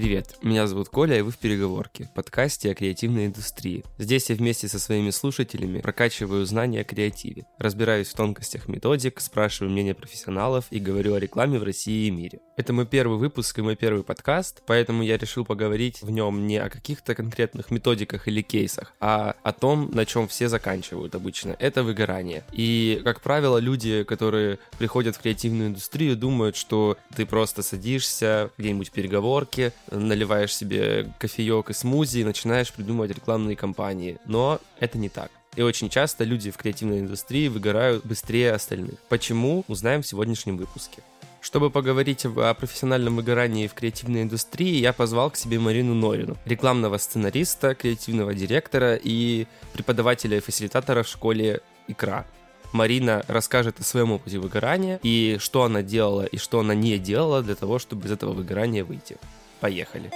Привет, 0.00 0.38
меня 0.40 0.66
зовут 0.66 0.88
Коля, 0.88 1.18
и 1.18 1.20
вы 1.20 1.30
в 1.30 1.36
«Переговорке», 1.36 2.08
подкасте 2.14 2.70
о 2.70 2.74
креативной 2.74 3.26
индустрии. 3.26 3.84
Здесь 3.98 4.30
я 4.30 4.36
вместе 4.36 4.66
со 4.66 4.78
своими 4.78 5.10
слушателями 5.10 5.82
прокачиваю 5.82 6.46
знания 6.46 6.80
о 6.80 6.84
креативе, 6.84 7.44
разбираюсь 7.58 8.08
в 8.08 8.14
тонкостях 8.14 8.66
методик, 8.66 9.20
спрашиваю 9.20 9.70
мнения 9.70 9.94
профессионалов 9.94 10.64
и 10.70 10.78
говорю 10.78 11.12
о 11.12 11.20
рекламе 11.20 11.58
в 11.58 11.64
России 11.64 12.06
и 12.06 12.10
мире. 12.10 12.38
Это 12.56 12.72
мой 12.72 12.86
первый 12.86 13.18
выпуск 13.18 13.58
и 13.58 13.62
мой 13.62 13.76
первый 13.76 14.02
подкаст, 14.02 14.62
поэтому 14.66 15.02
я 15.02 15.18
решил 15.18 15.44
поговорить 15.44 16.00
в 16.00 16.10
нем 16.10 16.46
не 16.46 16.56
о 16.56 16.70
каких-то 16.70 17.14
конкретных 17.14 17.70
методиках 17.70 18.26
или 18.26 18.40
кейсах, 18.40 18.94
а 19.00 19.36
о 19.42 19.52
том, 19.52 19.90
на 19.92 20.06
чем 20.06 20.28
все 20.28 20.48
заканчивают 20.48 21.14
обычно. 21.14 21.56
Это 21.58 21.82
выгорание. 21.82 22.42
И, 22.52 23.02
как 23.04 23.20
правило, 23.20 23.58
люди, 23.58 24.04
которые 24.04 24.60
приходят 24.78 25.16
в 25.16 25.20
креативную 25.20 25.68
индустрию, 25.68 26.16
думают, 26.16 26.56
что 26.56 26.96
ты 27.14 27.26
просто 27.26 27.62
садишься 27.62 28.50
где-нибудь 28.56 28.88
в 28.88 28.92
переговорке, 28.92 29.74
наливаешь 29.90 30.54
себе 30.54 31.12
кофеек 31.18 31.70
и 31.70 31.72
смузи 31.72 32.18
и 32.18 32.24
начинаешь 32.24 32.72
придумывать 32.72 33.10
рекламные 33.10 33.56
кампании. 33.56 34.18
Но 34.26 34.60
это 34.78 34.98
не 34.98 35.08
так. 35.08 35.30
И 35.56 35.62
очень 35.62 35.88
часто 35.88 36.24
люди 36.24 36.50
в 36.50 36.56
креативной 36.56 37.00
индустрии 37.00 37.48
выгорают 37.48 38.04
быстрее 38.04 38.52
остальных. 38.52 38.98
Почему? 39.08 39.64
Узнаем 39.66 40.02
в 40.02 40.06
сегодняшнем 40.06 40.56
выпуске. 40.56 41.02
Чтобы 41.40 41.70
поговорить 41.70 42.26
о 42.26 42.54
профессиональном 42.54 43.16
выгорании 43.16 43.66
в 43.66 43.74
креативной 43.74 44.22
индустрии, 44.22 44.76
я 44.76 44.92
позвал 44.92 45.30
к 45.30 45.36
себе 45.36 45.58
Марину 45.58 45.94
Норину, 45.94 46.36
рекламного 46.44 46.98
сценариста, 46.98 47.74
креативного 47.74 48.34
директора 48.34 48.94
и 48.94 49.46
преподавателя 49.72 50.36
и 50.36 50.40
фасилитатора 50.40 51.02
в 51.02 51.08
школе 51.08 51.60
«Икра». 51.88 52.26
Марина 52.72 53.24
расскажет 53.26 53.80
о 53.80 53.82
своем 53.82 54.12
опыте 54.12 54.38
выгорания 54.38 55.00
и 55.02 55.38
что 55.40 55.64
она 55.64 55.82
делала 55.82 56.24
и 56.24 56.36
что 56.36 56.60
она 56.60 56.74
не 56.74 56.98
делала 56.98 57.42
для 57.42 57.56
того, 57.56 57.78
чтобы 57.78 58.06
из 58.06 58.12
этого 58.12 58.32
выгорания 58.32 58.84
выйти. 58.84 59.16
Поехали. 59.60 60.10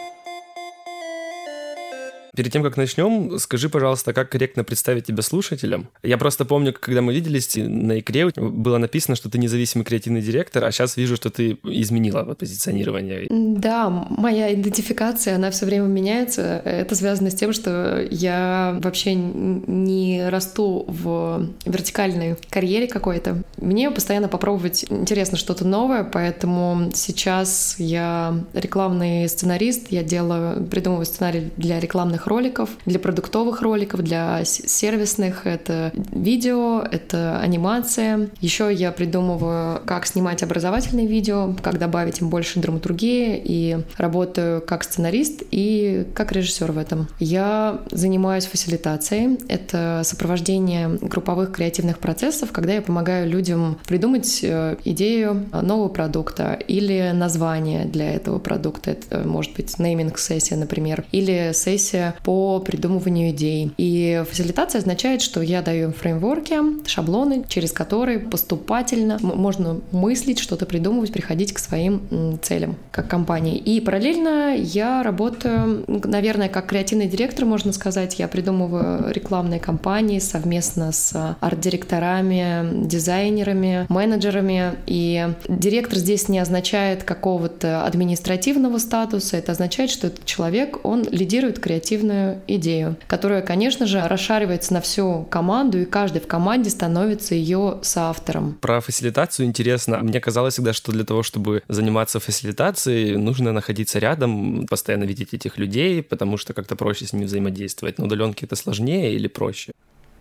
Перед 2.34 2.52
тем, 2.52 2.62
как 2.62 2.76
начнем, 2.76 3.38
скажи, 3.38 3.68
пожалуйста, 3.68 4.12
как 4.12 4.30
корректно 4.30 4.64
представить 4.64 5.06
тебя 5.06 5.22
слушателям? 5.22 5.88
Я 6.02 6.18
просто 6.18 6.44
помню, 6.44 6.72
когда 6.72 7.00
мы 7.00 7.14
виделись 7.14 7.56
на 7.56 8.00
икре, 8.00 8.26
было 8.36 8.78
написано, 8.78 9.16
что 9.16 9.30
ты 9.30 9.38
независимый 9.38 9.84
креативный 9.84 10.20
директор, 10.20 10.64
а 10.64 10.72
сейчас 10.72 10.96
вижу, 10.96 11.16
что 11.16 11.30
ты 11.30 11.58
изменила 11.62 12.22
позиционирование. 12.34 13.26
Да, 13.30 13.88
моя 13.88 14.52
идентификация, 14.52 15.36
она 15.36 15.50
все 15.50 15.66
время 15.66 15.86
меняется. 15.86 16.60
Это 16.64 16.94
связано 16.94 17.30
с 17.30 17.34
тем, 17.34 17.52
что 17.52 18.06
я 18.10 18.78
вообще 18.82 19.14
не 19.14 20.28
расту 20.28 20.84
в 20.88 21.48
вертикальной 21.64 22.36
карьере 22.50 22.88
какой-то. 22.88 23.42
Мне 23.58 23.90
постоянно 23.90 24.28
попробовать 24.28 24.84
интересно 24.90 25.38
что-то 25.38 25.64
новое, 25.64 26.04
поэтому 26.04 26.90
сейчас 26.94 27.76
я 27.78 28.44
рекламный 28.54 29.28
сценарист, 29.28 29.88
я 29.90 30.02
делаю, 30.02 30.64
придумываю 30.66 31.06
сценарий 31.06 31.50
для 31.56 31.78
рекламных 31.78 32.23
рекламных 32.24 32.26
роликов, 32.26 32.70
для 32.86 32.98
продуктовых 32.98 33.62
роликов, 33.62 34.02
для 34.02 34.44
сервисных. 34.44 35.46
Это 35.46 35.92
видео, 36.12 36.80
это 36.80 37.38
анимация. 37.40 38.28
Еще 38.40 38.72
я 38.72 38.92
придумываю, 38.92 39.80
как 39.86 40.06
снимать 40.06 40.42
образовательные 40.42 41.06
видео, 41.06 41.54
как 41.62 41.78
добавить 41.78 42.20
им 42.20 42.28
больше 42.28 42.60
драматургии, 42.60 43.40
и 43.44 43.78
работаю 43.96 44.60
как 44.60 44.84
сценарист 44.84 45.42
и 45.50 46.06
как 46.14 46.32
режиссер 46.32 46.72
в 46.72 46.78
этом. 46.78 47.08
Я 47.18 47.80
занимаюсь 47.90 48.46
фасилитацией. 48.46 49.38
Это 49.48 50.02
сопровождение 50.04 50.88
групповых 50.88 51.52
креативных 51.52 51.98
процессов, 51.98 52.52
когда 52.52 52.72
я 52.74 52.82
помогаю 52.82 53.28
людям 53.28 53.78
придумать 53.86 54.40
э, 54.42 54.76
идею 54.84 55.46
нового 55.52 55.88
продукта 55.88 56.58
или 56.68 57.12
название 57.14 57.84
для 57.84 58.12
этого 58.12 58.38
продукта. 58.38 58.92
Это 58.92 59.26
может 59.26 59.54
быть 59.54 59.78
нейминг-сессия, 59.78 60.56
например, 60.56 61.04
или 61.12 61.52
сессия 61.52 62.13
по 62.22 62.60
придумыванию 62.60 63.30
идей. 63.30 63.72
И 63.76 64.22
фасилитация 64.28 64.80
означает, 64.80 65.22
что 65.22 65.40
я 65.40 65.62
даю 65.62 65.86
им 65.86 65.92
фреймворки, 65.92 66.86
шаблоны, 66.86 67.44
через 67.48 67.72
которые 67.72 68.18
поступательно 68.18 69.18
можно 69.20 69.80
мыслить, 69.92 70.38
что-то 70.38 70.66
придумывать, 70.66 71.12
приходить 71.12 71.52
к 71.52 71.58
своим 71.58 72.38
целям 72.42 72.76
как 72.90 73.08
компании. 73.08 73.56
И 73.56 73.80
параллельно 73.80 74.54
я 74.56 75.02
работаю, 75.02 75.84
наверное, 75.86 76.48
как 76.48 76.66
креативный 76.66 77.06
директор, 77.06 77.44
можно 77.44 77.72
сказать, 77.72 78.18
я 78.18 78.28
придумываю 78.28 79.12
рекламные 79.12 79.60
кампании 79.60 80.18
совместно 80.18 80.92
с 80.92 81.36
арт-директорами, 81.40 82.86
дизайнерами, 82.86 83.86
менеджерами. 83.88 84.74
И 84.86 85.28
директор 85.48 85.98
здесь 85.98 86.28
не 86.28 86.38
означает 86.38 87.04
какого-то 87.04 87.84
административного 87.84 88.78
статуса, 88.78 89.36
это 89.36 89.52
означает, 89.52 89.90
что 89.90 90.08
этот 90.08 90.24
человек, 90.24 90.84
он 90.84 91.04
лидирует 91.10 91.58
креативно 91.58 92.03
креативную 92.04 92.42
идею, 92.46 92.96
которая, 93.06 93.42
конечно 93.42 93.86
же, 93.86 94.06
расшаривается 94.06 94.74
на 94.74 94.80
всю 94.80 95.26
команду, 95.30 95.80
и 95.80 95.84
каждый 95.84 96.20
в 96.20 96.26
команде 96.26 96.70
становится 96.70 97.34
ее 97.34 97.78
соавтором. 97.82 98.58
Про 98.60 98.80
фасилитацию 98.80 99.46
интересно. 99.46 99.98
Мне 99.98 100.20
казалось 100.20 100.54
всегда, 100.54 100.72
что 100.72 100.92
для 100.92 101.04
того, 101.04 101.22
чтобы 101.22 101.62
заниматься 101.68 102.20
фасилитацией, 102.20 103.16
нужно 103.16 103.52
находиться 103.52 103.98
рядом, 103.98 104.66
постоянно 104.66 105.04
видеть 105.04 105.34
этих 105.34 105.58
людей, 105.58 106.02
потому 106.02 106.36
что 106.36 106.52
как-то 106.52 106.76
проще 106.76 107.06
с 107.06 107.12
ними 107.12 107.24
взаимодействовать. 107.24 107.98
На 107.98 108.04
удаленке 108.04 108.46
это 108.46 108.56
сложнее 108.56 109.14
или 109.14 109.28
проще? 109.28 109.72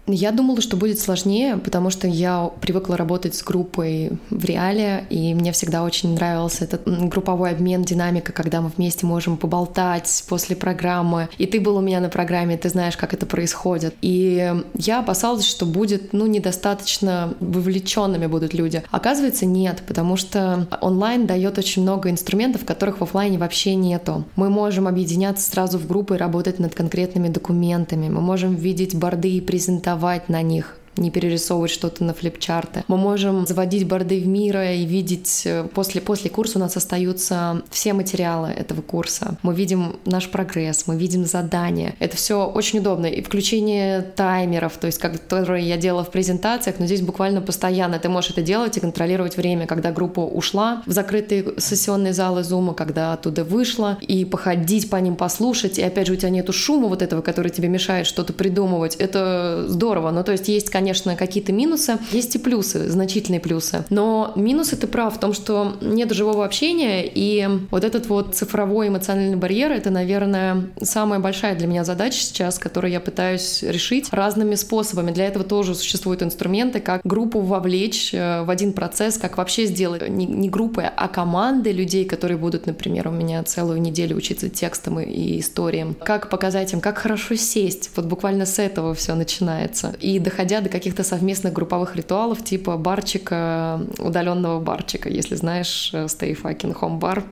Я 0.06 0.32
думала, 0.32 0.60
что 0.60 0.76
будет 0.76 1.00
сложнее, 1.00 1.58
потому 1.58 1.90
что 1.90 2.08
я 2.08 2.52
привыкла 2.60 2.98
работать 2.98 3.36
с 3.36 3.44
группой 3.44 4.12
в 4.30 4.44
реале, 4.44 5.06
и 5.10 5.34
мне 5.34 5.54
всегда 5.54 5.84
очень 5.84 6.14
нравился 6.16 6.66
этот 6.66 6.84
групповой 6.86 7.52
обмен, 7.52 7.84
динамика, 7.84 8.34
когда 8.34 8.60
мы 8.60 8.70
вместе 8.76 9.06
можем 9.06 9.38
поболтать 9.38 10.26
после 10.28 10.58
программы. 10.58 11.30
И 11.38 11.46
ты 11.46 11.62
был 11.62 11.78
у 11.78 11.82
меня 11.82 12.02
на 12.02 12.10
программе, 12.10 12.58
ты 12.58 12.68
знаешь, 12.68 12.98
как 12.98 13.14
это 13.14 13.26
происходит. 13.26 13.96
И 14.02 14.54
я 14.78 15.00
опасалась, 15.00 15.46
что 15.46 15.66
будет, 15.66 16.12
ну, 16.12 16.26
недостаточно 16.28 17.34
вовлеченными 17.40 18.28
будут 18.28 18.54
люди. 18.54 18.84
Оказывается, 18.92 19.46
нет, 19.46 19.84
потому 19.88 20.18
что 20.18 20.68
онлайн 20.82 21.28
дает 21.28 21.58
очень 21.58 21.82
много 21.82 22.10
инструментов, 22.10 22.66
которых 22.66 23.00
в 23.00 23.04
офлайне 23.04 23.38
вообще 23.38 23.76
нету. 23.76 24.26
Мы 24.36 24.50
можем 24.50 24.86
объединяться 24.88 25.50
сразу 25.50 25.80
в 25.80 25.88
группы 25.88 26.16
и 26.16 26.18
работать 26.18 26.60
над 26.60 26.76
конкретными 26.76 27.30
документами. 27.30 28.10
Мы 28.10 28.20
можем 28.20 28.56
видеть 28.56 28.96
борды 28.96 29.30
и 29.30 29.42
презентации 29.42 29.93
рисовать 29.94 30.30
на 30.30 30.42
них 30.42 30.78
не 30.98 31.12
перерисовывать 31.12 31.72
что-то 31.72 32.04
на 32.04 32.14
флипчарты. 32.14 32.84
Мы 32.88 32.98
можем 32.98 33.46
заводить 33.46 33.88
борды 33.88 34.20
в 34.20 34.28
мира 34.28 34.74
и 34.74 34.86
видеть 34.86 35.44
э, 35.46 35.68
после, 35.74 36.02
после 36.02 36.30
курса 36.30 36.58
у 36.58 36.62
нас 36.62 36.78
остаются 36.78 37.62
все 37.70 37.94
материалы 37.94 38.50
этого 38.50 38.82
курса. 38.82 39.38
Мы 39.42 39.54
видим 39.54 39.98
наш 40.06 40.30
прогресс, 40.30 40.86
мы 40.88 40.98
видим 40.98 41.26
задания. 41.26 41.96
Это 42.00 42.18
все 42.18 42.46
очень 42.46 42.80
удобно. 42.80 43.08
И 43.08 43.22
включение 43.22 44.02
таймеров, 44.02 44.78
то 44.78 44.88
есть, 44.88 45.00
как, 45.00 45.14
которые 45.14 45.68
я 45.68 45.78
делала 45.78 46.04
в 46.04 46.12
презентациях, 46.12 46.78
но 46.80 46.86
здесь 46.86 47.02
буквально 47.02 47.42
постоянно 47.42 48.00
ты 48.00 48.10
можешь 48.10 48.32
это 48.32 48.42
делать 48.42 48.78
и 48.78 48.80
контролировать 48.80 49.38
время, 49.38 49.68
когда 49.68 49.92
группа 49.92 50.22
ушла 50.22 50.84
в 50.86 50.92
закрытые 50.92 51.54
сессионные 51.58 52.14
залы 52.14 52.44
зума, 52.44 52.74
когда 52.74 53.14
оттуда 53.14 53.44
вышла, 53.44 53.98
и 54.02 54.26
походить 54.26 54.90
по 54.90 54.98
ним, 54.98 55.16
послушать. 55.16 55.80
И 55.80 55.84
опять 55.84 56.08
же, 56.08 56.14
у 56.14 56.16
тебя 56.16 56.30
нету 56.30 56.54
шума 56.54 56.88
вот 56.88 57.02
этого, 57.02 57.22
который 57.22 57.52
тебе 57.52 57.68
мешает 57.68 58.08
что-то 58.08 58.34
придумывать. 58.34 58.96
Это 58.96 59.66
здорово. 59.68 60.12
Ну, 60.12 60.24
то 60.24 60.32
есть, 60.32 60.48
есть, 60.48 60.70
конечно, 60.70 60.83
конечно, 60.84 61.16
какие-то 61.16 61.54
минусы, 61.54 61.98
есть 62.12 62.36
и 62.36 62.40
плюсы, 62.40 62.90
значительные 62.90 63.40
плюсы. 63.40 63.86
Но 63.90 64.34
минусы 64.36 64.76
ты 64.76 64.86
прав 64.86 65.16
в 65.16 65.18
том, 65.18 65.32
что 65.32 65.78
нет 65.80 66.12
живого 66.12 66.44
общения, 66.44 67.06
и 67.06 67.48
вот 67.72 67.86
этот 67.86 68.08
вот 68.08 68.36
цифровой 68.36 68.90
эмоциональный 68.90 69.38
барьер— 69.38 69.72
это, 69.74 69.92
наверное, 69.92 70.68
самая 70.82 71.22
большая 71.22 71.56
для 71.56 71.68
меня 71.68 71.86
задача 71.86 72.18
сейчас, 72.18 72.60
которую 72.60 72.92
я 72.92 73.00
пытаюсь 73.00 73.64
решить 73.64 74.10
разными 74.12 74.56
способами. 74.56 75.12
Для 75.12 75.26
этого 75.26 75.46
тоже 75.46 75.74
существуют 75.74 76.22
инструменты, 76.22 76.82
как 76.82 77.00
группу 77.06 77.40
вовлечь 77.40 78.14
э, 78.14 78.44
в 78.44 78.50
один 78.50 78.74
процесс, 78.74 79.18
как 79.18 79.38
вообще 79.38 79.68
сделать 79.68 80.10
не, 80.10 80.26
не 80.26 80.50
группы, 80.50 80.82
а 80.84 81.08
команды 81.08 81.72
людей, 81.72 82.04
которые 82.04 82.38
будут, 82.38 82.68
например, 82.68 83.08
у 83.08 83.12
меня 83.12 83.42
целую 83.44 83.80
неделю 83.80 84.18
учиться 84.18 84.50
текстам 84.50 85.00
и 85.00 85.40
историям. 85.40 85.96
Как 86.04 86.30
показать 86.30 86.74
им, 86.74 86.82
как 86.82 86.98
хорошо 86.98 87.36
сесть. 87.36 87.90
Вот 87.96 88.06
буквально 88.06 88.46
с 88.46 88.60
этого 88.60 88.94
все 88.94 89.16
начинается. 89.16 89.96
И 90.02 90.20
доходя 90.20 90.60
до 90.60 90.73
каких-то 90.74 91.04
совместных 91.04 91.54
групповых 91.54 91.96
ритуалов 91.96 92.44
типа 92.44 92.78
барчика, 92.78 93.80
удаленного 94.00 94.60
барчика, 94.60 95.08
если 95.08 95.36
знаешь, 95.36 95.92
э, 95.94 96.06
Stay 96.06 96.36
Fucking 96.36 96.76
Home 96.82 97.00
Bar. 97.00 97.24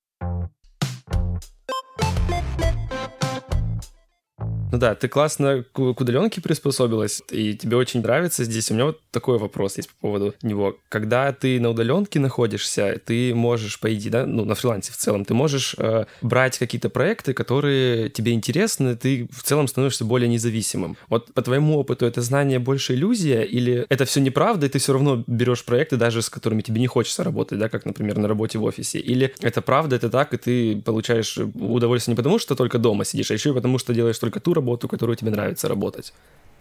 Ну 4.71 4.77
да, 4.77 4.95
ты 4.95 5.09
классно 5.09 5.65
к, 5.73 5.93
к 5.93 6.01
удаленке 6.01 6.39
приспособилась, 6.39 7.21
и 7.29 7.55
тебе 7.55 7.75
очень 7.75 8.01
нравится 8.01 8.45
здесь. 8.45 8.71
У 8.71 8.73
меня 8.73 8.85
вот 8.85 9.01
такой 9.11 9.37
вопрос 9.37 9.75
есть 9.75 9.89
по 9.89 10.07
поводу 10.07 10.33
него. 10.41 10.77
Когда 10.87 11.33
ты 11.33 11.59
на 11.59 11.69
удаленке 11.69 12.19
находишься, 12.19 13.01
ты 13.05 13.35
можешь, 13.35 13.79
по 13.79 13.93
идее, 13.93 14.09
да, 14.09 14.25
ну, 14.25 14.45
на 14.45 14.55
фрилансе 14.55 14.93
в 14.93 14.97
целом, 14.97 15.25
ты 15.25 15.33
можешь 15.33 15.75
э, 15.77 16.05
брать 16.21 16.57
какие-то 16.57 16.89
проекты, 16.89 17.33
которые 17.33 18.09
тебе 18.09 18.31
интересны, 18.31 18.95
ты 18.95 19.27
в 19.31 19.43
целом 19.43 19.67
становишься 19.67 20.05
более 20.05 20.29
независимым. 20.29 20.95
Вот 21.09 21.33
по 21.33 21.41
твоему 21.41 21.77
опыту 21.77 22.05
это 22.05 22.21
знание 22.21 22.59
больше 22.59 22.93
иллюзия 22.93 23.41
или 23.41 23.85
это 23.89 24.05
все 24.05 24.21
неправда, 24.21 24.67
и 24.67 24.69
ты 24.69 24.79
все 24.79 24.93
равно 24.93 25.21
берешь 25.27 25.65
проекты, 25.65 25.97
даже 25.97 26.21
с 26.21 26.29
которыми 26.29 26.61
тебе 26.61 26.79
не 26.79 26.87
хочется 26.87 27.25
работать, 27.25 27.59
да, 27.59 27.67
как, 27.67 27.85
например, 27.85 28.17
на 28.17 28.29
работе 28.29 28.57
в 28.57 28.63
офисе? 28.63 28.99
Или 28.99 29.33
это 29.41 29.61
правда, 29.61 29.97
это 29.97 30.09
так, 30.09 30.33
и 30.33 30.37
ты 30.37 30.81
получаешь 30.81 31.37
удовольствие 31.37 32.13
не 32.13 32.17
потому, 32.17 32.39
что 32.39 32.55
только 32.55 32.77
дома 32.77 33.03
сидишь, 33.03 33.31
а 33.31 33.33
еще 33.33 33.49
и 33.49 33.53
потому, 33.53 33.77
что 33.77 33.93
делаешь 33.93 34.17
только 34.17 34.39
ту 34.39 34.53
работу, 34.61 34.87
которую 34.87 35.15
тебе 35.15 35.31
нравится 35.31 35.67
работать? 35.67 36.13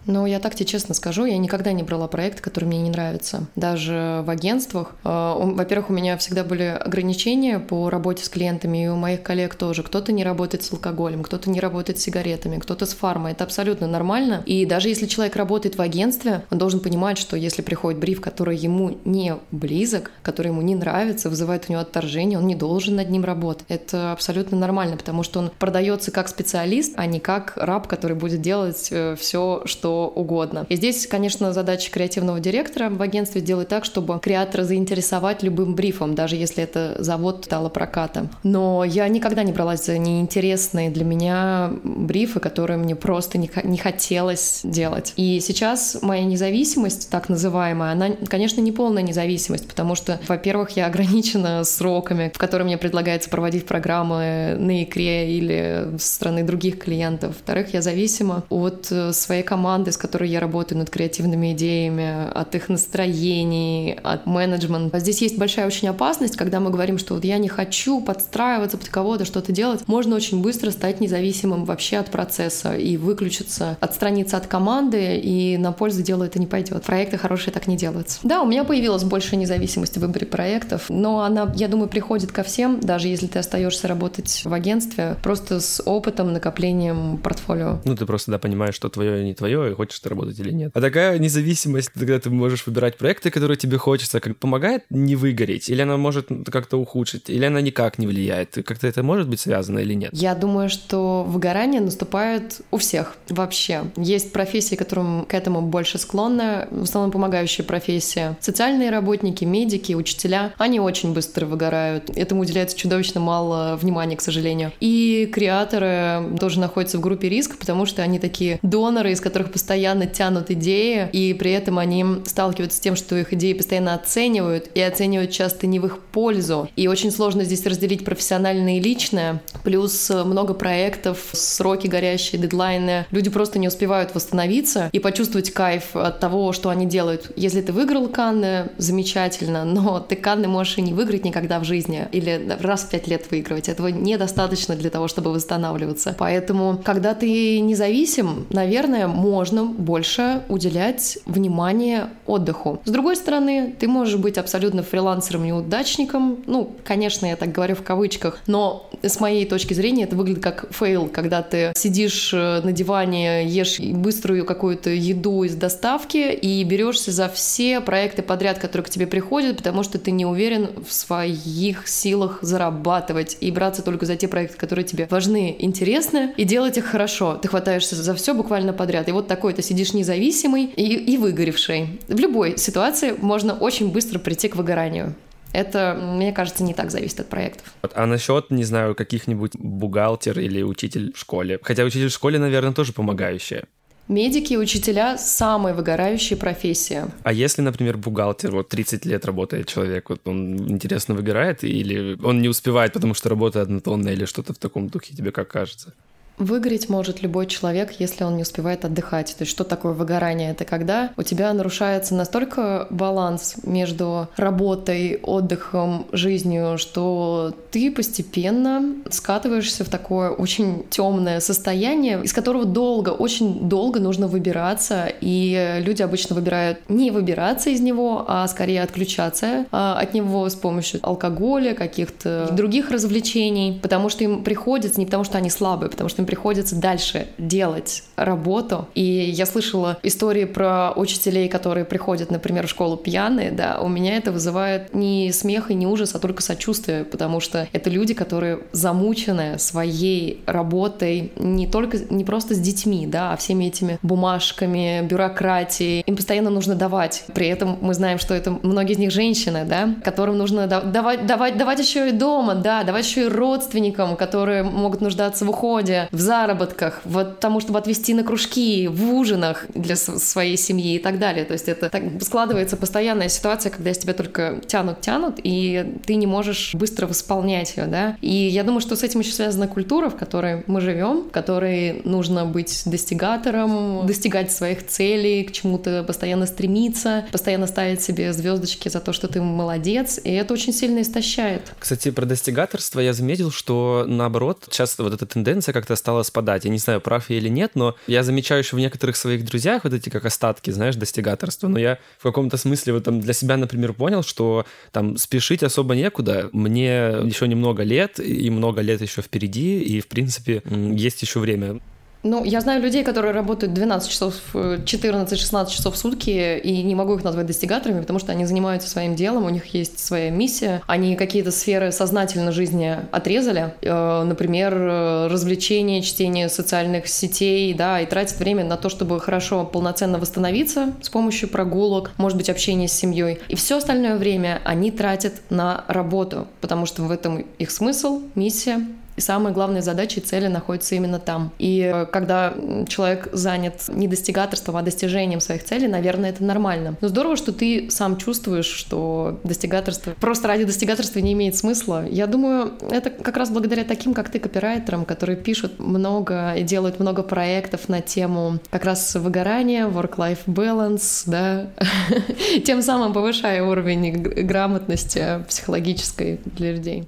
Ну, 0.06 0.26
я 0.26 0.38
так 0.40 0.54
тебе 0.54 0.66
честно 0.66 0.94
скажу, 0.94 1.24
я 1.24 1.38
никогда 1.38 1.72
не 1.72 1.82
брала 1.82 2.08
проект, 2.08 2.40
который 2.40 2.64
мне 2.64 2.80
не 2.80 2.90
нравится. 2.90 3.46
Даже 3.56 4.22
в 4.24 4.30
агентствах. 4.30 4.94
Э, 5.04 5.34
во-первых, 5.36 5.90
у 5.90 5.92
меня 5.92 6.16
всегда 6.16 6.44
были 6.44 6.64
ограничения 6.64 7.58
по 7.58 7.90
работе 7.90 8.24
с 8.24 8.28
клиентами, 8.28 8.84
и 8.84 8.88
у 8.88 8.96
моих 8.96 9.22
коллег 9.22 9.54
тоже. 9.54 9.82
Кто-то 9.82 10.12
не 10.12 10.24
работает 10.24 10.64
с 10.64 10.72
алкоголем, 10.72 11.22
кто-то 11.22 11.50
не 11.50 11.60
работает 11.60 11.98
с 11.98 12.02
сигаретами, 12.02 12.58
кто-то 12.58 12.86
с 12.86 12.94
фармой. 12.94 13.32
Это 13.32 13.44
абсолютно 13.44 13.86
нормально. 13.86 14.42
И 14.46 14.64
даже 14.66 14.88
если 14.88 15.06
человек 15.06 15.36
работает 15.36 15.76
в 15.76 15.82
агентстве, 15.82 16.44
он 16.50 16.58
должен 16.58 16.80
понимать, 16.80 17.18
что 17.18 17.36
если 17.36 17.62
приходит 17.62 18.00
бриф, 18.00 18.20
который 18.20 18.56
ему 18.56 18.98
не 19.04 19.36
близок, 19.50 20.10
который 20.22 20.48
ему 20.48 20.62
не 20.62 20.74
нравится, 20.74 21.28
вызывает 21.28 21.66
у 21.68 21.72
него 21.72 21.82
отторжение, 21.82 22.38
он 22.38 22.46
не 22.46 22.54
должен 22.54 22.96
над 22.96 23.10
ним 23.10 23.24
работать. 23.24 23.64
Это 23.68 24.12
абсолютно 24.12 24.56
нормально, 24.56 24.96
потому 24.96 25.22
что 25.22 25.40
он 25.40 25.50
продается 25.58 26.10
как 26.10 26.28
специалист, 26.28 26.94
а 26.96 27.06
не 27.06 27.20
как 27.20 27.52
раб, 27.56 27.86
который 27.86 28.16
будет 28.16 28.40
делать 28.40 28.88
э, 28.90 29.16
все, 29.16 29.62
что 29.66 29.89
что 29.90 30.12
угодно. 30.14 30.66
И 30.68 30.76
здесь, 30.76 31.06
конечно, 31.06 31.52
задача 31.52 31.90
креативного 31.90 32.38
директора 32.38 32.90
в 32.90 33.02
агентстве 33.02 33.40
сделать 33.40 33.68
так, 33.68 33.84
чтобы 33.84 34.20
креатора 34.20 34.62
заинтересовать 34.62 35.42
любым 35.42 35.74
брифом, 35.74 36.14
даже 36.14 36.36
если 36.36 36.62
это 36.62 36.96
завод 36.98 37.48
проката. 37.72 38.28
Но 38.44 38.84
я 38.84 39.08
никогда 39.08 39.42
не 39.42 39.52
бралась 39.52 39.86
за 39.86 39.98
неинтересные 39.98 40.90
для 40.90 41.04
меня 41.04 41.72
брифы, 41.82 42.38
которые 42.38 42.76
мне 42.76 42.94
просто 42.94 43.38
не, 43.38 43.50
не 43.64 43.78
хотелось 43.78 44.60
делать. 44.62 45.12
И 45.16 45.40
сейчас 45.40 45.98
моя 46.02 46.24
независимость, 46.24 47.10
так 47.10 47.28
называемая, 47.28 47.92
она, 47.92 48.10
конечно, 48.28 48.60
не 48.60 48.72
полная 48.72 49.02
независимость, 49.02 49.66
потому 49.68 49.94
что, 49.94 50.20
во-первых, 50.28 50.76
я 50.76 50.86
ограничена 50.86 51.64
сроками, 51.64 52.30
в 52.32 52.38
которые 52.38 52.66
мне 52.66 52.78
предлагается 52.78 53.28
проводить 53.28 53.66
программы 53.66 54.56
на 54.58 54.82
икре 54.84 55.36
или 55.36 55.88
со 55.98 56.14
стороны 56.14 56.44
других 56.44 56.78
клиентов. 56.78 57.30
Во-вторых, 57.30 57.74
я 57.74 57.82
зависима 57.82 58.44
от 58.48 58.86
э, 58.90 59.12
своей 59.12 59.42
команды, 59.42 59.79
команды, 59.80 59.92
с 59.92 59.96
которой 59.96 60.28
я 60.28 60.40
работаю 60.40 60.78
над 60.78 60.90
креативными 60.90 61.52
идеями, 61.52 62.30
от 62.34 62.54
их 62.54 62.68
настроений, 62.68 63.98
от 64.02 64.26
менеджмента. 64.26 64.98
Здесь 64.98 65.22
есть 65.22 65.38
большая 65.38 65.66
очень 65.66 65.88
опасность, 65.88 66.36
когда 66.36 66.60
мы 66.60 66.70
говорим, 66.70 66.98
что 66.98 67.14
вот 67.14 67.24
я 67.24 67.38
не 67.38 67.48
хочу 67.48 68.02
подстраиваться 68.02 68.76
под 68.76 68.88
кого-то, 68.88 69.24
что-то 69.24 69.52
делать. 69.52 69.80
Можно 69.86 70.16
очень 70.16 70.42
быстро 70.42 70.70
стать 70.70 71.00
независимым 71.00 71.64
вообще 71.64 71.96
от 71.96 72.10
процесса 72.10 72.74
и 72.76 72.98
выключиться, 72.98 73.78
отстраниться 73.80 74.36
от 74.36 74.46
команды, 74.46 75.16
и 75.16 75.56
на 75.56 75.72
пользу 75.72 76.02
делу 76.02 76.24
это 76.24 76.38
не 76.38 76.46
пойдет. 76.46 76.82
Проекты 76.82 77.16
хорошие 77.16 77.54
так 77.54 77.66
не 77.66 77.76
делаются. 77.76 78.18
Да, 78.22 78.42
у 78.42 78.46
меня 78.46 78.64
появилась 78.64 79.04
больше 79.04 79.36
независимости 79.36 79.98
в 79.98 80.02
выборе 80.02 80.26
проектов, 80.26 80.86
но 80.90 81.20
она, 81.20 81.50
я 81.56 81.68
думаю, 81.68 81.88
приходит 81.88 82.32
ко 82.32 82.42
всем, 82.42 82.80
даже 82.80 83.08
если 83.08 83.28
ты 83.28 83.38
остаешься 83.38 83.88
работать 83.88 84.42
в 84.44 84.52
агентстве, 84.52 85.16
просто 85.22 85.60
с 85.60 85.82
опытом, 85.82 86.34
накоплением 86.34 87.16
портфолио. 87.16 87.78
Ну, 87.86 87.96
ты 87.96 88.04
просто, 88.04 88.30
да, 88.32 88.38
понимаешь, 88.38 88.74
что 88.74 88.90
твое 88.90 89.22
и 89.22 89.24
не 89.24 89.34
твое, 89.34 89.69
и 89.70 89.74
хочешь 89.74 90.00
ты 90.00 90.08
работать 90.08 90.38
или 90.38 90.50
нет. 90.50 90.70
А 90.74 90.80
такая 90.80 91.18
независимость, 91.18 91.90
когда 91.90 92.18
ты 92.18 92.30
можешь 92.30 92.66
выбирать 92.66 92.96
проекты, 92.96 93.30
которые 93.30 93.56
тебе 93.56 93.78
хочется, 93.78 94.20
как 94.20 94.36
помогает 94.36 94.84
не 94.90 95.16
выгореть? 95.16 95.68
Или 95.68 95.82
она 95.82 95.96
может 95.96 96.28
как-то 96.50 96.76
ухудшить? 96.78 97.30
Или 97.30 97.44
она 97.44 97.60
никак 97.60 97.98
не 97.98 98.06
влияет? 98.06 98.54
Как-то 98.64 98.86
это 98.86 99.02
может 99.02 99.28
быть 99.28 99.40
связано 99.40 99.78
или 99.78 99.94
нет? 99.94 100.10
Я 100.12 100.34
думаю, 100.34 100.68
что 100.68 101.24
выгорание 101.24 101.80
наступает 101.80 102.60
у 102.70 102.78
всех 102.78 103.16
вообще. 103.28 103.84
Есть 103.96 104.32
профессии, 104.32 104.74
которым 104.74 105.24
к 105.24 105.34
этому 105.34 105.62
больше 105.62 105.98
склонны, 105.98 106.66
в 106.70 106.82
основном 106.82 107.10
помогающие 107.12 107.64
профессии. 107.64 108.36
Социальные 108.40 108.90
работники, 108.90 109.44
медики, 109.44 109.92
учителя, 109.92 110.52
они 110.58 110.80
очень 110.80 111.12
быстро 111.12 111.46
выгорают. 111.46 112.10
Этому 112.16 112.42
уделяется 112.42 112.76
чудовищно 112.76 113.20
мало 113.20 113.76
внимания, 113.80 114.16
к 114.16 114.20
сожалению. 114.20 114.72
И 114.80 115.30
креаторы 115.32 116.36
тоже 116.38 116.60
находятся 116.60 116.98
в 116.98 117.00
группе 117.00 117.28
риска, 117.28 117.56
потому 117.56 117.86
что 117.86 118.02
они 118.02 118.18
такие 118.18 118.58
доноры, 118.62 119.12
из 119.12 119.20
которых 119.20 119.52
постоянно 119.60 120.06
тянут 120.06 120.50
идеи, 120.50 121.10
и 121.12 121.34
при 121.34 121.52
этом 121.52 121.78
они 121.78 122.04
сталкиваются 122.24 122.78
с 122.78 122.80
тем, 122.80 122.96
что 122.96 123.14
их 123.14 123.34
идеи 123.34 123.52
постоянно 123.52 123.92
оценивают, 123.92 124.70
и 124.74 124.80
оценивают 124.80 125.32
часто 125.32 125.66
не 125.66 125.78
в 125.78 125.84
их 125.84 125.98
пользу. 125.98 126.70
И 126.76 126.88
очень 126.88 127.10
сложно 127.10 127.44
здесь 127.44 127.66
разделить 127.66 128.04
профессиональное 128.04 128.78
и 128.78 128.80
личное. 128.80 129.42
Плюс 129.62 130.08
много 130.08 130.54
проектов, 130.54 131.18
сроки 131.32 131.88
горящие, 131.88 132.40
дедлайны. 132.40 133.04
Люди 133.10 133.28
просто 133.28 133.58
не 133.58 133.68
успевают 133.68 134.14
восстановиться 134.14 134.88
и 134.92 134.98
почувствовать 134.98 135.50
кайф 135.50 135.94
от 135.94 136.20
того, 136.20 136.52
что 136.52 136.70
они 136.70 136.86
делают. 136.86 137.30
Если 137.36 137.60
ты 137.60 137.72
выиграл 137.72 138.08
Канны, 138.08 138.70
замечательно, 138.78 139.66
но 139.66 140.00
ты 140.00 140.16
Канны 140.16 140.48
можешь 140.48 140.78
и 140.78 140.82
не 140.82 140.94
выиграть 140.94 141.24
никогда 141.24 141.60
в 141.60 141.64
жизни, 141.64 142.08
или 142.12 142.56
раз 142.60 142.84
в 142.84 142.88
пять 142.88 143.08
лет 143.08 143.30
выигрывать. 143.30 143.68
Этого 143.68 143.88
недостаточно 143.88 144.74
для 144.74 144.88
того, 144.88 145.06
чтобы 145.06 145.32
восстанавливаться. 145.32 146.16
Поэтому, 146.18 146.80
когда 146.82 147.12
ты 147.12 147.60
независим, 147.60 148.46
наверное, 148.48 149.06
можно 149.06 149.49
можно 149.50 149.64
больше 149.64 150.42
уделять 150.48 151.18
внимание 151.26 152.10
отдыху. 152.26 152.80
С 152.84 152.90
другой 152.90 153.16
стороны, 153.16 153.74
ты 153.78 153.88
можешь 153.88 154.16
быть 154.16 154.38
абсолютно 154.38 154.82
фрилансером-неудачником. 154.82 156.44
Ну, 156.46 156.76
конечно, 156.84 157.26
я 157.26 157.34
так 157.34 157.50
говорю 157.50 157.74
в 157.74 157.82
кавычках, 157.82 158.38
но 158.46 158.88
с 159.02 159.18
моей 159.18 159.46
точки 159.46 159.74
зрения 159.74 160.04
это 160.04 160.14
выглядит 160.14 160.42
как 160.42 160.72
фейл, 160.72 161.08
когда 161.12 161.42
ты 161.42 161.72
сидишь 161.74 162.32
э, 162.32 162.60
на 162.62 162.70
диване, 162.70 163.44
ешь 163.46 163.80
быструю 163.80 164.44
какую-то 164.44 164.90
еду 164.90 165.42
из 165.42 165.56
доставки 165.56 166.32
и 166.32 166.62
берешься 166.62 167.10
за 167.10 167.28
все 167.28 167.80
проекты 167.80 168.22
подряд, 168.22 168.58
которые 168.58 168.86
к 168.86 168.90
тебе 168.90 169.08
приходят, 169.08 169.56
потому 169.56 169.82
что 169.82 169.98
ты 169.98 170.12
не 170.12 170.26
уверен 170.26 170.70
в 170.86 170.92
своих 170.92 171.88
силах 171.88 172.38
зарабатывать 172.42 173.36
и 173.40 173.50
браться 173.50 173.82
только 173.82 174.06
за 174.06 174.14
те 174.14 174.28
проекты, 174.28 174.56
которые 174.56 174.84
тебе 174.84 175.08
важны, 175.10 175.56
интересны, 175.58 176.34
и 176.36 176.44
делать 176.44 176.78
их 176.78 176.84
хорошо. 176.84 177.34
Ты 177.34 177.48
хватаешься 177.48 177.96
за 177.96 178.14
все 178.14 178.32
буквально 178.32 178.72
подряд. 178.72 179.08
И 179.08 179.12
вот 179.12 179.26
такой 179.40 179.54
ты 179.54 179.62
сидишь 179.62 179.94
независимый 179.94 180.64
и, 180.66 181.14
и 181.14 181.16
выгоревший. 181.16 181.98
В 182.08 182.18
любой 182.18 182.58
ситуации 182.58 183.14
можно 183.18 183.54
очень 183.54 183.90
быстро 183.90 184.18
прийти 184.18 184.48
к 184.50 184.56
выгоранию. 184.56 185.14
Это, 185.54 185.98
мне 185.98 186.30
кажется, 186.32 186.62
не 186.62 186.74
так 186.74 186.90
зависит 186.90 187.20
от 187.20 187.30
проектов. 187.30 187.72
А 187.94 188.04
насчет, 188.04 188.50
не 188.50 188.64
знаю, 188.64 188.94
каких-нибудь 188.94 189.52
бухгалтер 189.54 190.38
или 190.38 190.60
учитель 190.62 191.14
в 191.14 191.18
школе? 191.18 191.58
Хотя 191.62 191.84
учитель 191.84 192.08
в 192.08 192.12
школе, 192.12 192.38
наверное, 192.38 192.74
тоже 192.74 192.92
помогающая. 192.92 193.64
Медики 194.08 194.52
и 194.52 194.56
учителя– 194.58 195.16
самые 195.18 195.74
выгорающие 195.74 196.36
профессии. 196.36 197.04
А 197.22 197.32
если, 197.32 197.62
например, 197.62 197.96
бухгалтер, 197.96 198.50
вот 198.50 198.68
30 198.68 199.06
лет 199.06 199.24
работает 199.24 199.68
человек, 199.68 200.10
вот 200.10 200.20
он, 200.26 200.68
интересно, 200.68 201.14
выгорает 201.14 201.64
или 201.64 202.18
он 202.22 202.42
не 202.42 202.48
успевает, 202.48 202.92
потому 202.92 203.14
что 203.14 203.30
работа 203.30 203.62
однотонная 203.62 204.12
или 204.12 204.26
что-то 204.26 204.52
в 204.52 204.58
таком 204.58 204.88
духе, 204.88 205.16
тебе 205.16 205.30
как 205.30 205.48
кажется? 205.48 205.94
Выгореть 206.40 206.88
может 206.88 207.20
любой 207.20 207.46
человек, 207.46 207.92
если 207.98 208.24
он 208.24 208.36
не 208.36 208.42
успевает 208.42 208.86
отдыхать. 208.86 209.36
То 209.36 209.42
есть 209.42 209.52
что 209.52 209.62
такое 209.62 209.92
выгорание? 209.92 210.52
Это 210.52 210.64
когда 210.64 211.10
у 211.18 211.22
тебя 211.22 211.52
нарушается 211.52 212.14
настолько 212.14 212.86
баланс 212.88 213.56
между 213.62 214.26
работой, 214.38 215.20
отдыхом, 215.22 216.06
жизнью, 216.12 216.78
что 216.78 217.54
ты 217.70 217.92
постепенно 217.92 218.94
скатываешься 219.10 219.84
в 219.84 219.90
такое 219.90 220.30
очень 220.30 220.86
темное 220.88 221.40
состояние, 221.40 222.22
из 222.22 222.32
которого 222.32 222.64
долго, 222.64 223.10
очень 223.10 223.68
долго 223.68 224.00
нужно 224.00 224.26
выбираться. 224.26 225.12
И 225.20 225.82
люди 225.84 226.00
обычно 226.00 226.34
выбирают 226.34 226.78
не 226.88 227.10
выбираться 227.10 227.68
из 227.68 227.80
него, 227.80 228.24
а 228.26 228.48
скорее 228.48 228.82
отключаться 228.82 229.66
а, 229.72 229.98
от 230.00 230.14
него 230.14 230.48
с 230.48 230.54
помощью 230.54 231.00
алкоголя, 231.02 231.74
каких-то 231.74 232.48
других 232.50 232.90
развлечений, 232.90 233.78
потому 233.82 234.08
что 234.08 234.24
им 234.24 234.42
приходится, 234.42 234.98
не 234.98 235.04
потому 235.04 235.24
что 235.24 235.36
они 235.36 235.50
слабые, 235.50 235.90
потому 235.90 236.08
что 236.08 236.22
им 236.22 236.29
приходится 236.30 236.76
дальше 236.76 237.26
делать 237.38 238.04
работу. 238.14 238.86
И 238.94 239.02
я 239.02 239.46
слышала 239.46 239.98
истории 240.04 240.44
про 240.44 240.92
учителей, 240.94 241.48
которые 241.48 241.84
приходят, 241.84 242.30
например, 242.30 242.68
в 242.68 242.70
школу 242.70 242.96
пьяные, 242.96 243.50
да, 243.50 243.80
у 243.80 243.88
меня 243.88 244.16
это 244.16 244.30
вызывает 244.30 244.94
не 244.94 245.32
смех 245.32 245.72
и 245.72 245.74
не 245.74 245.88
ужас, 245.88 246.14
а 246.14 246.20
только 246.20 246.40
сочувствие, 246.40 247.04
потому 247.04 247.40
что 247.40 247.66
это 247.72 247.90
люди, 247.90 248.14
которые 248.14 248.60
замучены 248.70 249.58
своей 249.58 250.40
работой 250.46 251.32
не 251.34 251.66
только, 251.66 251.98
не 252.10 252.24
просто 252.24 252.54
с 252.54 252.60
детьми, 252.60 253.08
да, 253.08 253.32
а 253.32 253.36
всеми 253.36 253.64
этими 253.64 253.98
бумажками, 254.02 255.02
бюрократией. 255.02 256.04
Им 256.06 256.14
постоянно 256.14 256.50
нужно 256.50 256.76
давать. 256.76 257.24
При 257.34 257.48
этом 257.48 257.76
мы 257.80 257.92
знаем, 257.92 258.20
что 258.20 258.34
это 258.34 258.56
многие 258.62 258.92
из 258.92 258.98
них 258.98 259.10
женщины, 259.10 259.64
да, 259.64 259.96
которым 260.04 260.38
нужно 260.38 260.68
давать, 260.68 261.26
давать, 261.26 261.56
давать 261.56 261.80
еще 261.80 262.10
и 262.10 262.12
дома, 262.12 262.54
да, 262.54 262.84
давать 262.84 263.04
еще 263.04 263.24
и 263.24 263.28
родственникам, 263.28 264.14
которые 264.14 264.62
могут 264.62 265.00
нуждаться 265.00 265.44
в 265.44 265.50
уходе, 265.50 266.08
в 266.12 266.19
в 266.20 266.22
заработках, 266.22 267.00
в 267.04 267.24
тому, 267.24 267.60
чтобы 267.60 267.78
отвести 267.78 268.12
на 268.12 268.22
кружки, 268.24 268.88
в 268.88 269.14
ужинах 269.14 269.64
для 269.74 269.96
своей 269.96 270.58
семьи 270.58 270.96
и 270.96 270.98
так 270.98 271.18
далее. 271.18 271.46
То 271.46 271.54
есть 271.54 271.66
это 271.66 271.88
так 271.88 272.02
складывается 272.20 272.76
постоянная 272.76 273.30
ситуация, 273.30 273.70
когда 273.70 273.90
из 273.90 273.96
тебя 273.96 274.12
только 274.12 274.60
тянут, 274.66 275.00
тянут, 275.00 275.36
и 275.42 275.98
ты 276.04 276.16
не 276.16 276.26
можешь 276.26 276.74
быстро 276.74 277.06
восполнять 277.06 277.74
ее, 277.74 277.86
да. 277.86 278.18
И 278.20 278.34
я 278.34 278.64
думаю, 278.64 278.82
что 278.82 278.96
с 278.96 279.02
этим 279.02 279.20
еще 279.20 279.32
связана 279.32 279.66
культура, 279.66 280.10
в 280.10 280.16
которой 280.16 280.62
мы 280.66 280.82
живем, 280.82 281.22
в 281.22 281.30
которой 281.30 282.02
нужно 282.04 282.44
быть 282.44 282.82
достигатором, 282.84 284.06
достигать 284.06 284.52
своих 284.52 284.86
целей, 284.86 285.44
к 285.44 285.52
чему-то 285.52 286.04
постоянно 286.06 286.44
стремиться, 286.44 287.24
постоянно 287.32 287.66
ставить 287.66 288.02
себе 288.02 288.34
звездочки 288.34 288.90
за 288.90 289.00
то, 289.00 289.14
что 289.14 289.26
ты 289.26 289.40
молодец, 289.40 290.20
и 290.22 290.30
это 290.30 290.52
очень 290.52 290.74
сильно 290.74 291.00
истощает. 291.00 291.72
Кстати, 291.78 292.10
про 292.10 292.26
достигаторство 292.26 293.00
я 293.00 293.14
заметил, 293.14 293.50
что 293.50 294.04
наоборот, 294.06 294.68
часто 294.70 295.02
вот 295.02 295.14
эта 295.14 295.24
тенденция 295.24 295.72
как-то 295.72 295.96
стала 295.96 296.09
спадать. 296.22 296.64
Я 296.64 296.70
не 296.70 296.78
знаю, 296.78 297.00
прав 297.00 297.30
я 297.30 297.36
или 297.38 297.48
нет, 297.48 297.72
но 297.74 297.96
я 298.06 298.22
замечаю 298.22 298.62
еще 298.62 298.76
в 298.76 298.80
некоторых 298.80 299.16
своих 299.16 299.44
друзьях 299.44 299.84
вот 299.84 299.92
эти 299.92 300.08
как 300.08 300.24
остатки, 300.24 300.70
знаешь, 300.70 300.96
достигаторства. 300.96 301.68
Но 301.68 301.78
я 301.78 301.98
в 302.18 302.22
каком-то 302.22 302.56
смысле 302.56 302.94
вот 302.94 303.04
там 303.04 303.20
для 303.20 303.32
себя, 303.32 303.56
например, 303.56 303.92
понял, 303.92 304.22
что 304.22 304.66
там 304.92 305.16
спешить 305.16 305.62
особо 305.62 305.94
некуда. 305.94 306.50
Мне 306.52 306.86
еще 307.24 307.48
немного 307.48 307.82
лет, 307.82 308.20
и 308.20 308.50
много 308.50 308.80
лет 308.80 309.00
еще 309.00 309.22
впереди, 309.22 309.80
и, 309.82 310.00
в 310.00 310.08
принципе, 310.08 310.62
есть 310.66 311.22
еще 311.22 311.40
время. 311.40 311.80
Ну, 312.22 312.44
я 312.44 312.60
знаю 312.60 312.82
людей, 312.82 313.02
которые 313.02 313.32
работают 313.32 313.72
12 313.72 314.10
часов, 314.10 314.34
14-16 314.52 315.64
э, 315.64 315.70
часов 315.70 315.94
в 315.94 315.98
сутки, 315.98 316.58
и 316.58 316.82
не 316.82 316.94
могу 316.94 317.14
их 317.14 317.24
назвать 317.24 317.46
достигаторами, 317.46 318.00
потому 318.00 318.18
что 318.18 318.32
они 318.32 318.44
занимаются 318.44 318.90
своим 318.90 319.14
делом, 319.14 319.44
у 319.44 319.48
них 319.48 319.66
есть 319.74 319.98
своя 319.98 320.30
миссия. 320.30 320.82
Они 320.86 321.16
какие-то 321.16 321.50
сферы 321.50 321.92
сознательно 321.92 322.52
жизни 322.52 322.98
отрезали, 323.10 323.74
э, 323.80 324.22
например, 324.24 324.74
э, 324.76 325.26
развлечения, 325.28 326.02
чтение 326.02 326.50
социальных 326.50 327.08
сетей, 327.08 327.72
да, 327.72 328.00
и 328.00 328.06
тратят 328.06 328.38
время 328.38 328.64
на 328.64 328.76
то, 328.76 328.90
чтобы 328.90 329.18
хорошо, 329.18 329.64
полноценно 329.64 330.18
восстановиться 330.18 330.92
с 331.00 331.08
помощью 331.08 331.48
прогулок, 331.48 332.12
может 332.18 332.36
быть, 332.36 332.50
общения 332.50 332.88
с 332.88 332.92
семьей. 332.92 333.38
И 333.48 333.54
все 333.54 333.78
остальное 333.78 334.16
время 334.16 334.60
они 334.64 334.90
тратят 334.90 335.34
на 335.48 335.84
работу, 335.88 336.46
потому 336.60 336.84
что 336.84 337.02
в 337.02 337.10
этом 337.10 337.46
их 337.58 337.70
смысл, 337.70 338.20
миссия, 338.34 338.86
и 339.20 339.22
самые 339.22 339.52
главные 339.52 339.82
задачи 339.82 340.18
и 340.18 340.22
цели 340.22 340.46
находятся 340.46 340.94
именно 340.94 341.18
там. 341.18 341.52
И 341.58 341.80
э, 341.80 342.06
когда 342.06 342.54
человек 342.88 343.28
занят 343.32 343.82
не 343.88 344.08
достигаторством, 344.08 344.78
а 344.78 344.82
достижением 344.82 345.40
своих 345.40 345.62
целей, 345.62 345.88
наверное, 345.88 346.30
это 346.30 346.42
нормально. 346.42 346.96
Но 347.02 347.08
здорово, 347.08 347.36
что 347.36 347.52
ты 347.52 347.90
сам 347.90 348.16
чувствуешь, 348.16 348.64
что 348.64 349.38
достигаторство 349.44 350.12
просто 350.18 350.48
ради 350.48 350.64
достигаторства 350.64 351.18
не 351.18 351.34
имеет 351.34 351.54
смысла. 351.54 352.06
Я 352.06 352.26
думаю, 352.26 352.72
это 352.90 353.10
как 353.10 353.36
раз 353.36 353.50
благодаря 353.50 353.84
таким, 353.84 354.14
как 354.14 354.30
ты, 354.30 354.38
копирайтерам, 354.38 355.04
которые 355.04 355.36
пишут 355.36 355.78
много 355.78 356.54
и 356.54 356.62
делают 356.62 356.98
много 356.98 357.22
проектов 357.22 357.90
на 357.90 358.00
тему 358.00 358.58
как 358.70 358.86
раз 358.86 359.14
выгорания, 359.16 359.86
work-life 359.86 360.46
balance, 360.46 361.24
да, 361.26 361.66
тем 362.64 362.80
самым 362.80 363.12
повышая 363.12 363.62
уровень 363.62 364.12
грамотности 364.12 365.44
психологической 365.46 366.40
для 366.56 366.72
людей. 366.72 367.06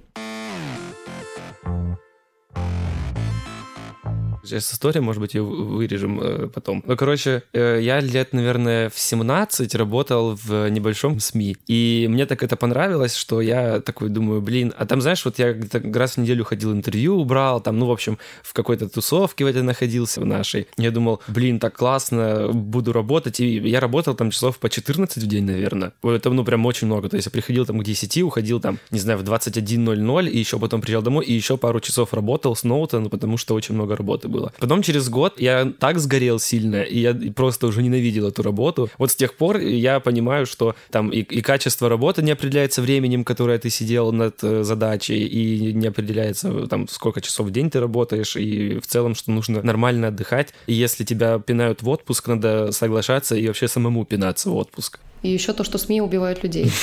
Сейчас 4.53 4.75
история, 4.75 5.01
может 5.01 5.23
быть, 5.23 5.33
ее 5.33 5.43
вырежем 5.43 6.21
э, 6.21 6.47
потом. 6.49 6.83
Ну, 6.87 6.95
короче, 6.95 7.43
э, 7.55 7.79
я 7.81 8.01
лет, 8.01 8.35
наверное, 8.35 8.91
в 8.91 8.99
17 8.99 9.75
работал 9.75 10.39
в 10.45 10.69
небольшом 10.69 11.21
СМИ. 11.21 11.57
И 11.69 12.07
мне 12.11 12.27
так 12.27 12.43
это 12.43 12.57
понравилось, 12.57 13.15
что 13.15 13.41
я 13.41 13.81
такой 13.81 14.11
думаю, 14.11 14.43
блин, 14.43 14.75
а 14.77 14.85
там, 14.85 15.01
знаешь, 15.01 15.25
вот 15.25 15.39
я 15.39 15.57
раз 15.95 16.17
в 16.17 16.19
неделю 16.19 16.45
ходил 16.45 16.73
интервью, 16.73 17.17
убрал, 17.17 17.63
там, 17.63 17.79
ну, 17.79 17.87
в 17.87 17.91
общем, 17.91 18.19
в 18.43 18.53
какой-то 18.53 18.91
тусовке 18.91 19.45
в 19.45 19.49
этой 19.49 19.63
находился, 19.63 20.21
в 20.21 20.27
нашей. 20.27 20.67
Я 20.77 20.91
думал, 20.91 21.23
блин, 21.29 21.59
так 21.59 21.75
классно, 21.75 22.51
буду 22.53 22.93
работать. 22.93 23.41
И 23.41 23.57
я 23.57 23.81
работал 23.81 24.15
там 24.15 24.31
часов 24.31 24.59
по 24.59 24.69
14 24.69 25.23
в 25.23 25.27
день, 25.27 25.45
наверное. 25.45 25.95
Это, 26.03 26.29
ну, 26.29 26.45
прям 26.45 26.67
очень 26.67 26.89
много. 26.89 27.09
То 27.09 27.17
есть 27.17 27.25
я 27.27 27.33
приходил 27.33 27.65
там 27.65 27.81
к 27.81 27.85
10, 27.85 28.23
уходил 28.23 28.61
там, 28.61 28.79
не 28.91 28.99
знаю, 28.99 29.19
в 29.19 29.23
21.00, 29.23 30.29
и 30.29 30.39
еще 30.39 30.59
потом 30.59 30.83
приезжал 30.83 31.03
домой, 31.03 31.25
и 31.25 31.33
еще 31.33 31.57
пару 31.57 31.81
часов 31.81 32.13
работал 32.13 32.55
с 32.55 32.65
ноута, 32.65 33.01
ну, 33.01 33.09
потому 33.09 33.39
что 33.39 33.55
очень 33.55 33.75
много 33.75 33.97
работы 33.97 34.29
было. 34.29 34.42
Потом 34.59 34.83
через 34.83 35.09
год 35.09 35.41
я 35.41 35.73
так 35.79 35.99
сгорел 35.99 36.39
сильно, 36.39 36.83
и 36.83 36.99
я 37.01 37.15
просто 37.35 37.67
уже 37.67 37.83
ненавидел 37.83 38.29
эту 38.29 38.43
работу. 38.43 38.91
Вот 38.99 39.11
с 39.11 39.17
тех 39.17 39.35
пор 39.35 39.59
я 39.59 40.01
понимаю, 40.01 40.47
что 40.47 40.75
там 40.91 41.11
и, 41.11 41.21
и 41.21 41.43
качество 41.43 41.89
работы 41.89 42.23
не 42.23 42.33
определяется 42.33 42.83
временем, 42.83 43.25
которое 43.25 43.59
ты 43.59 43.71
сидел 43.71 44.13
над 44.13 44.43
э, 44.43 44.63
задачей, 44.65 45.27
и 45.27 45.73
не 45.73 45.89
определяется 45.89 46.67
там 46.67 46.89
сколько 46.89 47.21
часов 47.21 47.47
в 47.47 47.51
день 47.51 47.71
ты 47.71 47.81
работаешь, 47.81 48.37
и 48.37 48.79
в 48.79 48.87
целом, 48.87 49.15
что 49.15 49.31
нужно 49.31 49.63
нормально 49.63 50.09
отдыхать. 50.09 50.55
И 50.67 50.73
если 50.73 51.05
тебя 51.05 51.39
пинают 51.39 51.83
в 51.83 51.89
отпуск, 51.89 52.29
надо 52.29 52.73
соглашаться 52.73 53.37
и 53.37 53.47
вообще 53.47 53.69
самому 53.69 54.05
пинаться 54.05 54.51
в 54.51 54.57
отпуск. 54.57 54.99
И 55.23 55.29
еще 55.29 55.53
то, 55.53 55.65
что 55.65 55.79
СМИ 55.79 56.01
убивают 56.01 56.43
людей. 56.43 56.71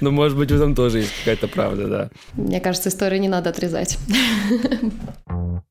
Ну, 0.00 0.10
может 0.10 0.36
быть, 0.36 0.50
в 0.50 0.54
этом 0.54 0.74
тоже 0.74 0.98
есть 0.98 1.12
какая-то 1.20 1.48
правда, 1.48 1.86
да. 1.86 2.10
Мне 2.34 2.60
кажется, 2.60 2.88
историю 2.88 3.20
не 3.20 3.28
надо 3.28 3.50
отрезать. 3.50 3.98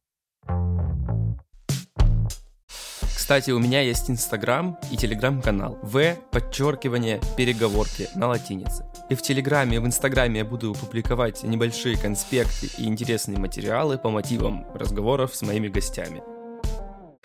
Кстати, 3.30 3.52
у 3.52 3.60
меня 3.60 3.82
есть 3.82 4.10
Инстаграм 4.10 4.76
и 4.90 4.98
Телеграм-канал 4.98 5.78
В 5.84 6.16
подчеркивание 6.32 7.22
переговорки 7.38 8.10
на 8.16 8.28
латинице. 8.28 8.88
И 9.08 9.14
в 9.14 9.22
Телеграме, 9.22 9.76
и 9.76 9.80
в 9.80 9.86
Инстаграме 9.86 10.40
я 10.40 10.46
буду 10.46 10.74
публиковать 10.74 11.44
небольшие 11.44 11.96
конспекты 11.96 12.72
и 12.80 12.88
интересные 12.88 13.38
материалы 13.38 14.00
по 14.00 14.10
мотивам 14.10 14.66
разговоров 14.74 15.36
с 15.36 15.44
моими 15.44 15.68
гостями. 15.68 16.24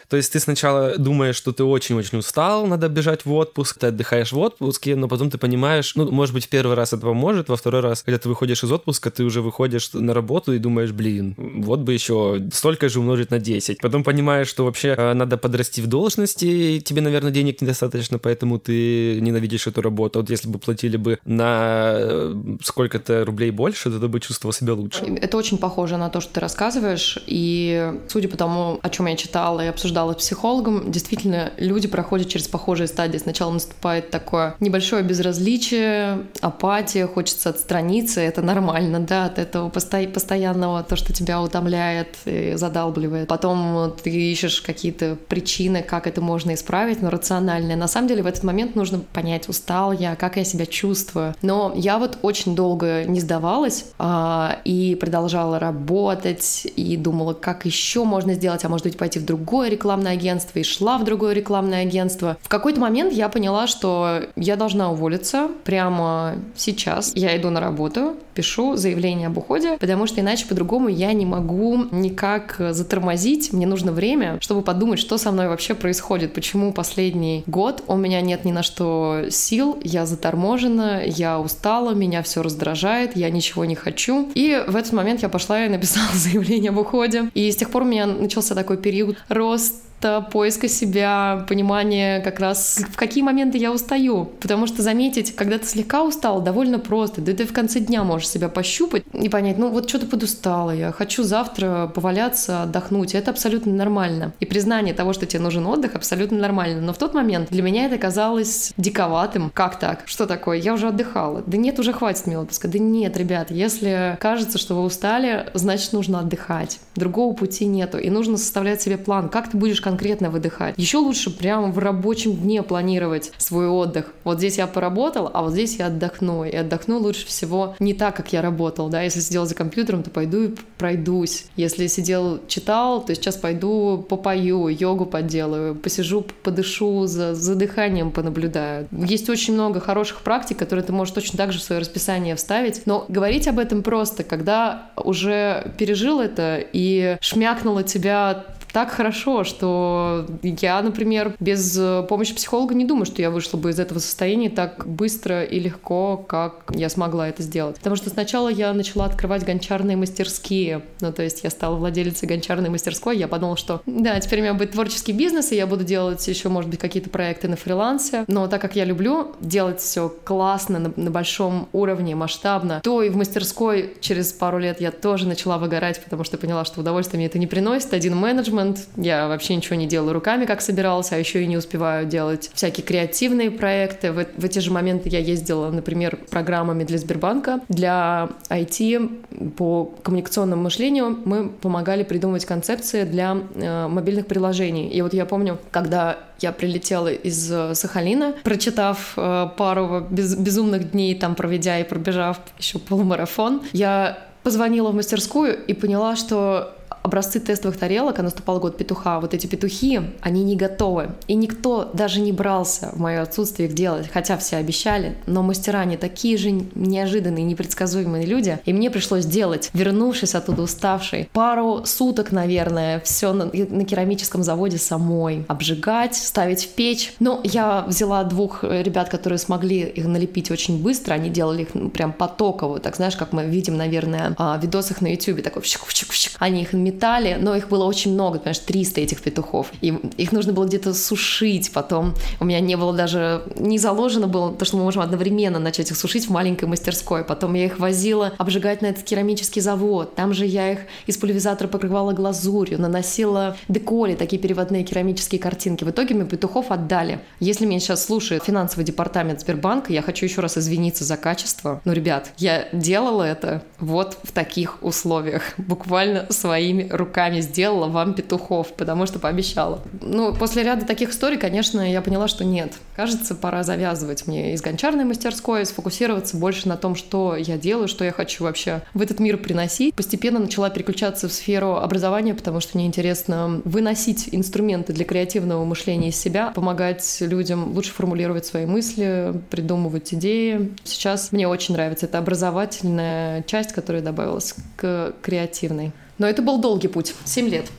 То 0.09 0.17
есть 0.17 0.33
ты 0.33 0.41
сначала 0.41 0.97
думаешь, 0.99 1.37
что 1.37 1.53
ты 1.53 1.65
очень-очень 1.65 2.19
устал, 2.19 2.67
надо 2.67 2.89
бежать 2.89 3.25
в 3.25 3.33
отпуск, 3.33 3.79
ты 3.79 3.89
отдыхаешь 3.89 4.33
в 4.33 4.39
отпуске, 4.39 4.97
но 4.97 5.09
потом 5.09 5.31
ты 5.31 5.39
понимаешь, 5.39 5.95
ну, 5.95 6.11
может 6.11 6.35
быть, 6.35 6.49
первый 6.49 6.77
раз 6.77 6.93
это 6.93 7.03
поможет, 7.03 7.49
во 7.49 7.57
второй 7.57 7.81
раз, 7.81 8.03
когда 8.03 8.19
ты 8.19 8.29
выходишь 8.29 8.65
из 8.65 8.73
отпуска, 8.73 9.11
ты 9.11 9.25
уже 9.25 9.41
выходишь 9.41 9.93
на 9.93 10.15
работу 10.15 10.53
и 10.53 10.59
думаешь, 10.59 10.93
блин, 10.93 11.35
вот 11.37 11.81
бы 11.81 11.93
еще 11.93 12.43
столько 12.53 12.89
же 12.89 13.01
умножить 13.01 13.31
на 13.31 13.39
10. 13.39 13.79
Потом 13.79 14.05
понимаешь, 14.05 14.49
что 14.49 14.65
вообще 14.65 14.95
э, 14.97 15.15
надо 15.15 15.37
подрасти 15.37 15.81
в 15.83 15.87
должности, 15.87 16.45
и 16.45 16.81
тебе, 16.81 17.01
наверное, 17.01 17.31
денег 17.31 17.61
недостаточно, 17.63 18.19
поэтому 18.19 18.59
ты 18.59 19.21
ненавидишь 19.21 19.67
эту 19.67 19.83
работу. 19.83 20.21
Вот 20.21 20.31
если 20.31 20.49
бы 20.49 20.59
платили 20.59 20.97
бы 20.97 21.19
на 21.25 21.93
э, 21.97 22.35
сколько-то 22.63 23.25
рублей 23.25 23.51
больше, 23.51 23.91
то 23.91 23.99
ты 23.99 24.09
бы 24.09 24.21
чувствовал 24.21 24.53
себя 24.53 24.75
лучше. 24.75 25.05
Это 25.05 25.37
очень 25.37 25.59
похоже 25.59 25.97
на 25.97 26.11
то, 26.11 26.21
что 26.21 26.35
ты 26.35 26.41
рассказываешь, 26.41 27.19
и 27.27 27.93
судя 28.09 28.29
по 28.29 28.37
тому, 28.37 28.79
о 28.83 28.91
чем 28.91 29.07
я 29.07 29.17
читала 29.17 29.65
и 29.65 29.67
обсуждала 29.67 29.94
обсуждала 29.95 30.13
с 30.13 30.17
психологом, 30.17 30.91
действительно, 30.91 31.53
люди 31.57 31.87
проходят 31.87 32.29
через 32.29 32.49
похожие 32.49 32.89
стадии. 32.89 33.19
Сначала 33.19 33.53
наступает 33.53 34.11
такое 34.11 34.57
небольшое 34.61 35.03
безразличие, 35.03 36.27
апатия, 36.41 37.07
хочется 37.07 37.51
отстраниться, 37.51 38.21
это 38.21 38.43
нормально, 38.43 39.01
да, 39.01 39.27
от 39.27 39.39
этого 39.39 39.69
посто- 39.69 40.09
постоянного, 40.13 40.83
то, 40.83 40.97
что 40.97 41.13
тебя 41.13 41.41
утомляет 41.41 42.17
и 42.25 42.55
задалбливает. 42.57 43.29
Потом 43.29 43.95
ты 44.03 44.11
ищешь 44.11 44.61
какие-то 44.61 45.17
причины, 45.29 45.83
как 45.83 46.07
это 46.07 46.21
можно 46.21 46.55
исправить, 46.55 47.03
но 47.03 47.11
рациональные. 47.11 47.77
На 47.77 47.89
самом 47.89 48.09
деле 48.09 48.23
в 48.23 48.27
этот 48.27 48.43
момент 48.43 48.75
нужно 48.75 48.99
понять, 48.99 49.49
устал 49.49 49.93
я, 49.93 50.17
как 50.17 50.37
я 50.37 50.45
себя 50.45 50.67
чувствую. 50.67 51.35
Но 51.43 51.73
я 51.77 51.99
вот 51.99 52.19
очень 52.23 52.57
долго 52.57 53.05
не 53.05 53.21
сдавалась 53.21 53.87
а, 53.99 54.59
и 54.65 54.97
продолжала 54.97 55.59
работать, 55.59 56.67
и 56.77 56.97
думала, 56.97 57.35
как 57.35 57.65
еще 57.65 58.05
можно 58.05 58.35
сделать, 58.35 58.65
а 58.65 58.69
может 58.69 58.87
быть 58.87 58.97
пойти 58.97 59.19
в 59.19 59.25
другое 59.25 59.69
рекламное 59.85 60.13
агентство 60.13 60.59
и 60.59 60.63
шла 60.63 60.97
в 60.97 61.05
другое 61.05 61.35
рекламное 61.35 61.83
агентство. 61.83 62.39
В 62.41 62.49
какой-то 62.49 62.81
момент 62.81 63.13
я 63.13 63.29
поняла, 63.29 63.67
что 63.67 64.23
я 64.35 64.57
должна 64.57 64.91
уволиться 64.91 65.51
прямо 65.65 66.37
сейчас. 66.57 67.13
Я 67.15 67.37
иду 67.37 67.51
на 67.51 67.61
работу, 67.61 68.17
пишу 68.35 68.77
заявление 68.77 69.27
об 69.27 69.37
уходе, 69.37 69.77
потому 69.79 70.07
что 70.07 70.23
иначе 70.23 70.47
по-другому 70.47 70.89
я 70.89 71.13
не 71.13 71.27
могу 71.27 71.85
никак 71.91 72.57
затормозить. 72.71 73.53
Мне 73.53 73.67
нужно 73.67 73.93
время, 73.93 74.39
чтобы 74.41 74.63
подумать, 74.63 74.99
что 74.99 75.19
со 75.19 75.31
мной 75.31 75.49
вообще 75.49 75.75
происходит, 75.75 76.33
почему 76.33 76.73
последний 76.73 77.45
год 77.47 77.85
у 77.87 77.97
меня 77.97 78.23
нет 78.23 78.47
ни 78.47 78.53
на 78.53 78.63
что 78.63 79.25
сил, 79.31 79.79
я 79.85 80.07
заторможена, 80.07 81.03
я 81.05 81.39
устала, 81.39 81.93
меня 81.93 82.23
все 82.23 82.43
раздражает, 82.43 83.17
я 83.17 83.29
ничего 83.29 83.67
не 83.67 83.75
хочу. 83.75 84.31
И 84.35 84.63
в 84.67 84.77
этот 84.77 84.95
момент 84.95 85.21
я 85.21 85.29
пошла 85.29 85.67
и 85.67 85.69
написала 85.69 86.09
заявление 86.15 86.71
об 86.71 86.79
уходе. 86.79 87.31
И 87.35 87.51
с 87.51 87.57
тех 87.57 87.69
пор 87.71 87.83
у 87.83 87.87
меня 87.87 88.07
начался 88.07 88.55
такой 88.55 88.79
период 88.79 89.19
рост 89.29 89.74
опыта, 90.05 90.29
поиска 90.31 90.69
себя, 90.69 91.45
понимания 91.49 92.21
как 92.21 92.41
раз, 92.41 92.83
в 92.91 92.97
какие 92.97 93.23
моменты 93.23 93.59
я 93.59 93.73
устаю. 93.73 94.27
Потому 94.41 94.67
что 94.67 94.83
заметить, 94.83 95.35
когда 95.35 95.59
ты 95.59 95.67
слегка 95.67 96.03
устал, 96.03 96.41
довольно 96.41 96.79
просто. 96.79 97.21
Да 97.21 97.33
ты 97.33 97.47
в 97.47 97.53
конце 97.53 97.81
дня 97.81 98.05
можешь 98.05 98.29
себя 98.29 98.49
пощупать 98.49 99.05
и 99.13 99.29
понять, 99.29 99.59
ну 99.59 99.71
вот 99.71 99.89
что-то 99.89 100.07
подустала 100.07 100.71
я, 100.71 100.93
хочу 100.93 101.23
завтра 101.23 101.91
поваляться, 101.95 102.63
отдохнуть. 102.63 103.15
Это 103.15 103.31
абсолютно 103.31 103.73
нормально. 103.73 104.33
И 104.41 104.47
признание 104.47 104.95
того, 104.95 105.13
что 105.13 105.27
тебе 105.27 105.43
нужен 105.43 105.67
отдых, 105.67 105.95
абсолютно 105.95 106.39
нормально. 106.39 106.81
Но 106.81 106.93
в 106.93 106.99
тот 106.99 107.15
момент 107.15 107.49
для 107.51 107.63
меня 107.63 107.87
это 107.87 107.99
казалось 107.99 108.73
диковатым. 108.77 109.51
Как 109.55 109.79
так? 109.79 110.03
Что 110.07 110.27
такое? 110.27 110.59
Я 110.59 110.75
уже 110.75 110.89
отдыхала. 110.89 111.43
Да 111.47 111.57
нет, 111.57 111.79
уже 111.79 111.93
хватит 111.93 112.27
мне 112.27 112.39
отпуска. 112.39 112.69
Да 112.69 112.79
нет, 112.79 113.17
ребят, 113.17 113.51
если 113.51 114.17
кажется, 114.21 114.59
что 114.59 114.75
вы 114.75 114.83
устали, 114.83 115.51
значит 115.55 115.93
нужно 115.93 116.21
отдыхать. 116.21 116.81
Другого 116.95 117.35
пути 117.35 117.67
нету. 117.67 117.99
И 117.99 118.11
нужно 118.11 118.37
составлять 118.37 118.83
себе 118.83 118.99
план, 118.99 119.29
как 119.29 119.51
ты 119.51 119.57
будешь 119.57 119.81
конкретно 119.95 120.29
выдыхать. 120.29 120.75
Еще 120.77 120.99
лучше 120.99 121.31
прямо 121.31 121.71
в 121.71 121.79
рабочем 121.79 122.35
дне 122.35 122.65
планировать 122.65 123.31
свой 123.39 123.69
отдых. 123.69 124.13
Вот 124.25 124.39
здесь 124.39 124.59
я 124.59 124.67
поработал, 124.67 125.31
а 125.33 125.43
вот 125.43 125.53
здесь 125.53 125.77
я 125.77 125.87
отдохну. 125.87 126.45
И 126.45 126.57
отдохну 126.57 126.99
лучше 126.99 127.27
всего 127.27 127.77
не 127.79 127.95
так, 127.95 128.17
как 128.17 128.33
я 128.33 128.43
работал. 128.43 128.89
Да? 128.89 129.03
Если 129.03 129.21
сидел 129.21 129.47
за 129.47 129.55
компьютером, 129.55 130.03
то 130.03 130.11
пойду 130.11 130.43
и 130.43 130.55
пройдусь. 130.79 131.47
Если 131.55 131.87
сидел, 131.87 132.41
читал, 132.49 133.05
то 133.05 133.15
сейчас 133.15 133.37
пойду 133.37 134.05
попою, 134.09 134.67
йогу 134.67 135.07
поделаю, 135.07 135.77
посижу, 135.77 136.27
подышу, 136.43 137.07
за, 137.07 137.35
за 137.35 137.55
дыханием 137.55 138.11
понаблюдаю. 138.11 138.89
Есть 138.91 139.31
очень 139.31 139.55
много 139.55 139.79
хороших 139.79 140.23
практик, 140.23 140.59
которые 140.59 140.85
ты 140.85 140.93
можешь 140.93 141.15
точно 141.15 141.39
так 141.39 141.53
же 141.53 141.61
в 141.61 141.63
свое 141.63 141.81
расписание 141.81 142.35
вставить. 142.35 142.83
Но 142.87 143.05
говорить 143.09 143.47
об 143.47 143.61
этом 143.61 143.85
просто, 143.85 144.25
когда 144.25 144.91
уже 144.97 145.73
пережил 145.79 146.21
это 146.21 146.59
и 146.73 147.17
шмякнуло 147.21 147.85
тебя 147.85 148.45
так 148.75 148.91
хорошо, 148.91 149.45
что 149.45 150.27
я, 150.43 150.83
например, 150.83 151.37
без 151.39 151.79
э, 151.79 152.05
помощи 152.09 152.35
психолога 152.35 152.75
не 152.75 152.85
думаю, 152.85 153.07
что 153.07 153.23
я 153.23 153.31
вышла 153.31 153.57
бы 153.57 153.71
из 153.71 153.79
этого 153.79 154.01
состояния 154.01 154.51
так 154.51 154.85
быстро 154.85 155.45
и 155.45 155.61
легко, 155.61 156.17
как 156.17 156.65
я 156.75 156.89
смогла 156.89 157.29
это 157.29 157.45
сделать. 157.45 157.77
Потому 157.77 157.95
что 157.95 158.11
сначала 158.11 158.49
я 158.49 158.73
начала 158.73 159.05
открывать 159.05 159.45
гончарные 159.45 159.97
мастерские. 159.97 160.83
Ну, 161.01 161.13
то 161.13 161.23
есть 161.23 161.45
я 161.45 161.51
стала 161.51 161.77
владелицей 161.77 162.27
гончарной 162.27 162.69
мастерской. 162.69 163.17
Я 163.17 163.29
подумала, 163.29 163.57
что 163.57 163.81
да, 163.87 164.19
теперь 164.19 164.41
у 164.41 164.43
меня 164.43 164.55
будет 164.55 164.73
творческий 164.73 165.13
бизнес, 165.13 165.53
и 165.53 165.57
я 165.57 165.69
буду 165.69 165.85
делать 165.85 166.27
еще, 166.27 166.49
может 166.49 166.69
быть, 166.69 166.81
какие-то 166.81 167.11
проекты 167.11 167.47
на 167.47 167.55
фрилансе. 167.55 168.25
Но 168.27 168.49
так 168.49 168.61
как 168.61 168.75
я 168.75 168.85
люблю 168.85 169.37
делать 169.41 169.79
все 169.79 170.13
классно, 170.25 170.81
на, 170.81 170.93
на 170.97 171.13
большом 171.13 171.69
уровне, 171.73 172.17
масштабно, 172.17 172.81
то 172.83 173.03
и 173.03 173.09
в 173.09 173.17
мастерской 173.17 173.95
через 174.01 174.33
пару 174.33 174.59
лет 174.59 174.81
я 174.81 174.91
тоже 174.91 175.29
начала 175.29 175.59
выгорать, 175.59 176.03
потому 176.03 176.25
что 176.25 176.39
поняла, 176.39 176.65
что 176.65 176.81
удовольствие 176.81 177.19
мне 177.19 177.27
это 177.27 177.39
не 177.39 177.47
приносит. 177.47 177.95
Один 177.95 178.17
менеджмент 178.17 178.64
менеджмент. 178.65 178.89
Я 178.97 179.29
вообще 179.29 179.57
ничего 179.57 179.77
не 179.77 179.87
делаю 179.87 180.13
руками, 180.13 180.45
как 180.45 180.61
собиралась, 180.61 181.13
а 181.13 181.19
еще 181.19 181.43
и 181.43 181.47
не 181.47 181.57
успеваю 181.57 182.07
делать 182.07 182.51
всякие 182.55 182.85
креативные 182.85 183.51
проекты. 183.51 184.13
В, 184.13 184.27
в 184.37 184.45
эти 184.45 184.59
же 184.59 184.71
моменты 184.71 185.09
я 185.09 185.19
ездила, 185.19 185.71
например, 185.71 186.19
программами 186.31 186.85
для 186.85 186.99
Сбербанка. 186.99 187.61
Для 187.69 188.29
IT 188.51 189.53
по 189.57 189.87
коммуникационному 190.03 190.63
мышлению 190.63 191.19
мы 191.25 191.49
помогали 191.49 192.03
придумывать 192.03 192.45
концепции 192.45 193.05
для 193.05 193.37
э, 193.55 193.89
мобильных 193.89 194.27
приложений. 194.27 194.89
И 194.91 195.03
вот 195.03 195.15
я 195.15 195.27
помню, 195.27 195.59
когда 195.71 196.19
я 196.41 196.53
прилетела 196.53 197.09
из 197.09 197.51
э, 197.51 197.75
Сахалина, 197.75 198.35
прочитав 198.43 199.15
э, 199.17 199.49
пару 199.57 200.07
без, 200.11 200.35
безумных 200.37 200.91
дней, 200.91 201.15
там 201.15 201.35
проведя 201.35 201.79
и 201.79 201.85
пробежав 201.85 202.39
еще 202.59 202.79
полумарафон, 202.79 203.63
я 203.73 204.19
позвонила 204.43 204.91
в 204.91 204.95
мастерскую 204.95 205.57
и 205.65 205.73
поняла, 205.73 206.17
что 206.17 206.75
образцы 207.05 207.39
тестовых 207.39 207.79
тарелок, 207.79 208.19
а 208.19 208.23
наступал 208.23 208.59
год 208.59 208.79
петуха, 208.79 209.21
вот 209.21 209.35
эти 209.35 209.47
петухи, 209.47 210.01
они 210.23 210.43
не 210.43 210.57
готовы. 210.57 211.11
И 211.29 211.35
никто 211.35 211.91
даже 211.93 212.21
не 212.21 212.33
брался 212.33 212.91
в 212.95 212.99
мое 212.99 213.21
отсутствие 213.21 213.69
их 213.69 213.75
делать, 213.75 214.09
хотя 214.13 214.39
все 214.39 214.57
обещали. 214.57 215.17
Но 215.27 215.43
мастера 215.43 215.81
они 215.81 215.99
такие 215.99 216.39
же 216.39 216.51
неожиданные, 216.75 217.45
непредсказуемые 217.45 218.25
люди. 218.25 218.59
И 218.65 218.73
мне 218.73 218.91
пришлось 218.91 219.27
делать, 219.27 219.71
вернувшись 219.75 220.35
оттуда 220.35 220.63
уставшей, 220.63 221.29
пару 221.33 221.85
суток, 221.85 222.33
наверное, 222.33 223.01
все 223.01 223.35
на, 223.35 223.45
на 223.45 223.85
керамическом 223.85 224.43
заводе 224.43 224.79
самой. 224.79 225.45
Обжигать, 225.47 226.17
ставить 226.17 226.65
в 226.65 226.69
печь. 226.71 227.15
Но 227.21 227.41
я 227.45 227.85
взяла 227.87 228.25
двух 228.25 228.65
ребят, 228.65 229.11
которые 229.11 229.39
смогли 229.39 229.81
их 229.81 230.07
налепить 230.07 230.51
очень 230.51 230.83
быстро. 230.83 231.13
Они 231.13 231.29
делали 231.29 231.63
их 231.63 231.75
ну, 231.75 231.91
прям 231.91 232.15
потоково. 232.15 232.81
Так 232.81 232.97
знаешь, 232.97 233.17
как 233.17 233.33
мы 233.33 233.45
видим, 233.45 233.77
наверное, 233.77 234.35
в 234.39 234.59
видосах 234.63 235.03
на 235.03 235.09
YouTube. 235.09 235.43
Такой 235.43 235.61
вщик-вщик-вщик. 235.61 236.33
Они 236.39 236.63
их 236.63 236.73
металле, 236.95 237.39
но 237.41 237.55
их 237.57 237.69
было 237.69 237.85
очень 237.85 238.13
много, 238.13 238.39
понимаешь, 238.39 238.59
300 238.59 239.01
этих 239.01 239.23
петухов. 239.23 239.73
И 239.81 239.89
их 240.17 240.33
нужно 240.33 240.53
было 240.53 240.67
где-то 240.67 240.95
сушить 240.95 241.73
потом. 241.73 242.15
У 242.41 242.45
меня 242.45 242.61
не 242.61 242.77
было 242.77 242.93
даже, 242.93 243.43
не 243.57 243.79
заложено 243.79 244.27
было 244.27 244.53
то, 244.53 244.65
что 244.65 244.77
мы 244.77 244.85
можем 244.85 245.03
одновременно 245.03 245.59
начать 245.59 245.91
их 245.91 245.97
сушить 245.97 246.27
в 246.27 246.31
маленькой 246.31 246.67
мастерской. 246.67 247.25
Потом 247.25 247.55
я 247.55 247.67
их 247.67 247.79
возила 247.79 248.33
обжигать 248.39 248.83
на 248.83 248.87
этот 248.87 249.05
керамический 249.05 249.61
завод. 249.61 250.15
Там 250.15 250.33
же 250.35 250.47
я 250.47 250.73
их 250.73 250.81
из 251.07 251.17
пульверизатора 251.17 251.69
покрывала 251.69 252.13
глазурью, 252.13 252.81
наносила 252.81 253.57
деколи, 253.69 254.15
такие 254.15 254.41
переводные 254.41 254.85
керамические 254.85 255.41
картинки. 255.41 255.85
В 255.85 255.91
итоге 255.91 256.15
мы 256.15 256.25
петухов 256.25 256.71
отдали. 256.71 257.21
Если 257.41 257.67
меня 257.67 257.81
сейчас 257.81 258.05
слушает 258.05 258.45
финансовый 258.45 258.85
департамент 258.85 259.41
Сбербанка, 259.41 259.93
я 259.93 260.03
хочу 260.03 260.27
еще 260.27 260.41
раз 260.41 260.57
извиниться 260.59 261.05
за 261.05 261.17
качество. 261.17 261.81
Ну, 261.85 261.93
ребят, 261.93 262.33
я 262.39 262.69
делала 262.73 263.23
это 263.23 263.63
вот 263.79 264.19
в 264.23 264.33
таких 264.33 264.83
условиях, 264.83 265.43
буквально 265.59 266.27
своими 266.31 266.84
руками 266.91 267.41
сделала 267.41 267.87
вам 267.87 268.15
петухов, 268.15 268.73
потому 268.75 269.07
что 269.07 269.19
пообещала. 269.19 269.81
Ну, 270.01 270.35
после 270.35 270.63
ряда 270.63 270.87
таких 270.87 271.11
историй, 271.11 271.39
конечно, 271.39 271.81
я 271.81 272.01
поняла, 272.01 272.29
что 272.29 272.45
нет. 272.45 272.73
Кажется, 272.97 273.35
пора 273.35 273.63
завязывать 273.63 274.27
мне 274.27 274.55
из 274.55 274.63
гончарной 274.63 275.05
мастерской, 275.05 275.65
сфокусироваться 275.67 276.37
больше 276.37 276.69
на 276.69 276.77
том, 276.77 276.95
что 276.95 277.37
я 277.37 277.57
делаю, 277.57 277.89
что 277.89 278.05
я 278.05 278.13
хочу 278.13 278.45
вообще 278.45 278.83
в 278.95 279.03
этот 279.03 279.21
мир 279.21 279.39
приносить. 279.39 279.95
Постепенно 279.95 280.39
начала 280.39 280.71
переключаться 280.71 281.29
в 281.29 281.33
сферу 281.33 281.77
образования, 281.77 282.35
потому 282.35 282.61
что 282.61 282.77
мне 282.77 282.87
интересно 282.87 283.61
выносить 283.65 284.29
инструменты 284.33 284.93
для 284.93 285.05
креативного 285.05 285.65
мышления 285.65 286.09
из 286.09 286.17
себя, 286.17 286.51
помогать 286.51 287.19
людям 287.21 287.73
лучше 287.73 287.93
формулировать 287.93 288.47
свои 288.47 288.67
мысли, 288.67 289.35
придумывать 289.51 290.13
идеи. 290.15 290.73
Сейчас 290.85 291.33
мне 291.33 291.49
очень 291.49 291.75
нравится 291.75 292.07
эта 292.07 292.19
образовательная 292.19 293.43
часть, 293.43 293.73
которая 293.73 294.03
добавилась 294.03 294.55
к 294.77 295.15
креативной. 295.23 295.93
Но 296.19 296.27
это 296.27 296.43
был 296.43 296.61
долгий 296.61 296.89
путь, 296.89 297.15
7 297.25 297.49
лет. 297.49 297.71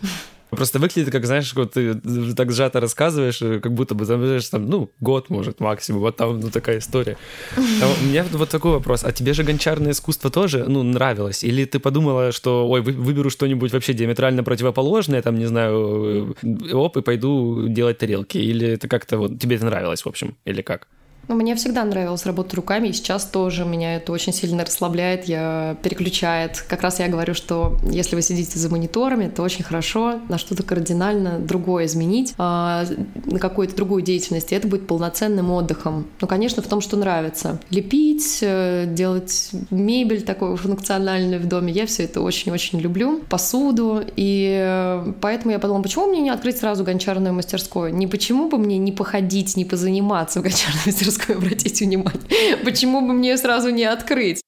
Просто 0.52 0.80
выглядит, 0.80 1.12
как, 1.12 1.26
знаешь, 1.26 1.54
вот 1.54 1.74
ты 1.74 1.96
так 2.36 2.52
сжато 2.52 2.80
рассказываешь, 2.80 3.40
как 3.62 3.74
будто 3.74 3.96
бы, 3.96 4.06
знаешь, 4.06 4.48
там, 4.48 4.70
ну, 4.70 4.90
год, 5.00 5.30
может, 5.30 5.60
максимум, 5.60 6.02
вот 6.02 6.16
там, 6.16 6.40
ну, 6.40 6.50
такая 6.50 6.78
история. 6.78 7.18
А 7.58 7.88
у 8.02 8.06
меня 8.06 8.26
вот 8.32 8.50
такой 8.50 8.72
вопрос, 8.72 9.04
а 9.04 9.12
тебе 9.12 9.34
же 9.34 9.44
гончарное 9.44 9.92
искусство 9.92 10.30
тоже, 10.30 10.66
ну, 10.68 10.84
нравилось? 10.84 11.44
Или 11.44 11.66
ты 11.66 11.80
подумала, 11.80 12.32
что, 12.32 12.70
ой, 12.70 12.82
выберу 12.82 13.30
что-нибудь 13.30 13.74
вообще 13.74 13.94
диаметрально 13.94 14.44
противоположное, 14.44 15.22
там, 15.22 15.36
не 15.36 15.46
знаю, 15.46 16.36
э, 16.42 16.74
оп, 16.74 16.98
и 16.98 17.02
пойду 17.02 17.68
делать 17.68 17.98
тарелки? 17.98 18.38
Или 18.38 18.68
это 18.68 18.88
как-то 18.88 19.18
вот, 19.18 19.40
тебе 19.40 19.58
это 19.58 19.66
нравилось, 19.66 20.06
в 20.06 20.08
общем, 20.08 20.38
или 20.46 20.62
как? 20.62 20.88
Ну, 21.28 21.36
мне 21.36 21.56
всегда 21.56 21.84
нравилось 21.84 22.26
работать 22.26 22.54
руками, 22.54 22.90
и 22.90 22.94
сейчас 22.94 23.26
тоже 23.26 23.66
меня 23.66 23.96
это 23.96 24.12
очень 24.12 24.34
сильно 24.34 24.64
расслабляет, 24.64 25.26
я 25.26 25.76
переключает. 25.82 26.64
Как 26.68 26.82
раз 26.82 27.00
я 27.00 27.08
говорю, 27.08 27.34
что 27.34 27.78
если 27.90 28.16
вы 28.16 28.22
сидите 28.22 28.60
за 28.60 28.70
мониторами, 28.70 29.28
то 29.30 29.42
очень 29.42 29.64
хорошо 29.64 30.20
на 30.30 30.38
что-то 30.38 30.64
кардинально 30.64 31.40
другое 31.40 31.86
изменить, 31.86 32.34
а, 32.38 32.86
на 33.26 33.40
какую-то 33.40 33.76
другую 33.76 34.04
деятельность, 34.04 34.52
и 34.52 34.56
это 34.56 34.68
будет 34.68 34.88
полноценным 34.88 35.52
отдыхом. 35.52 36.06
Ну, 36.22 36.28
конечно, 36.28 36.62
в 36.62 36.68
том, 36.68 36.82
что 36.82 36.96
нравится. 36.96 37.60
Лепить, 37.72 38.40
э, 38.42 38.86
делать 38.88 39.50
мебель 39.72 40.22
такую 40.22 40.58
функциональную 40.58 41.42
в 41.42 41.48
доме, 41.48 41.74
я 41.74 41.88
все 41.88 42.04
это 42.04 42.22
очень-очень 42.22 42.80
люблю. 42.80 43.22
Посуду, 43.30 44.04
и 44.16 44.60
э, 44.62 45.14
поэтому 45.22 45.54
я 45.54 45.60
подумала, 45.60 45.82
почему 45.82 46.06
мне 46.08 46.22
не 46.22 46.30
открыть 46.30 46.58
сразу 46.58 46.84
гончарную 46.84 47.34
мастерскую? 47.34 47.94
Не 47.94 48.06
почему 48.06 48.48
бы 48.50 48.58
мне 48.58 48.78
не 48.78 48.92
походить, 48.92 49.58
не 49.58 49.66
позаниматься 49.66 50.40
в 50.40 50.44
гончарной 50.44 50.82
мастерской, 50.86 51.15
обратите 51.34 51.86
внимание. 51.86 52.58
Почему 52.64 53.02
бы 53.02 53.14
мне 53.14 53.38
сразу 53.38 53.70
не 53.70 53.84
открыть? 53.86 54.42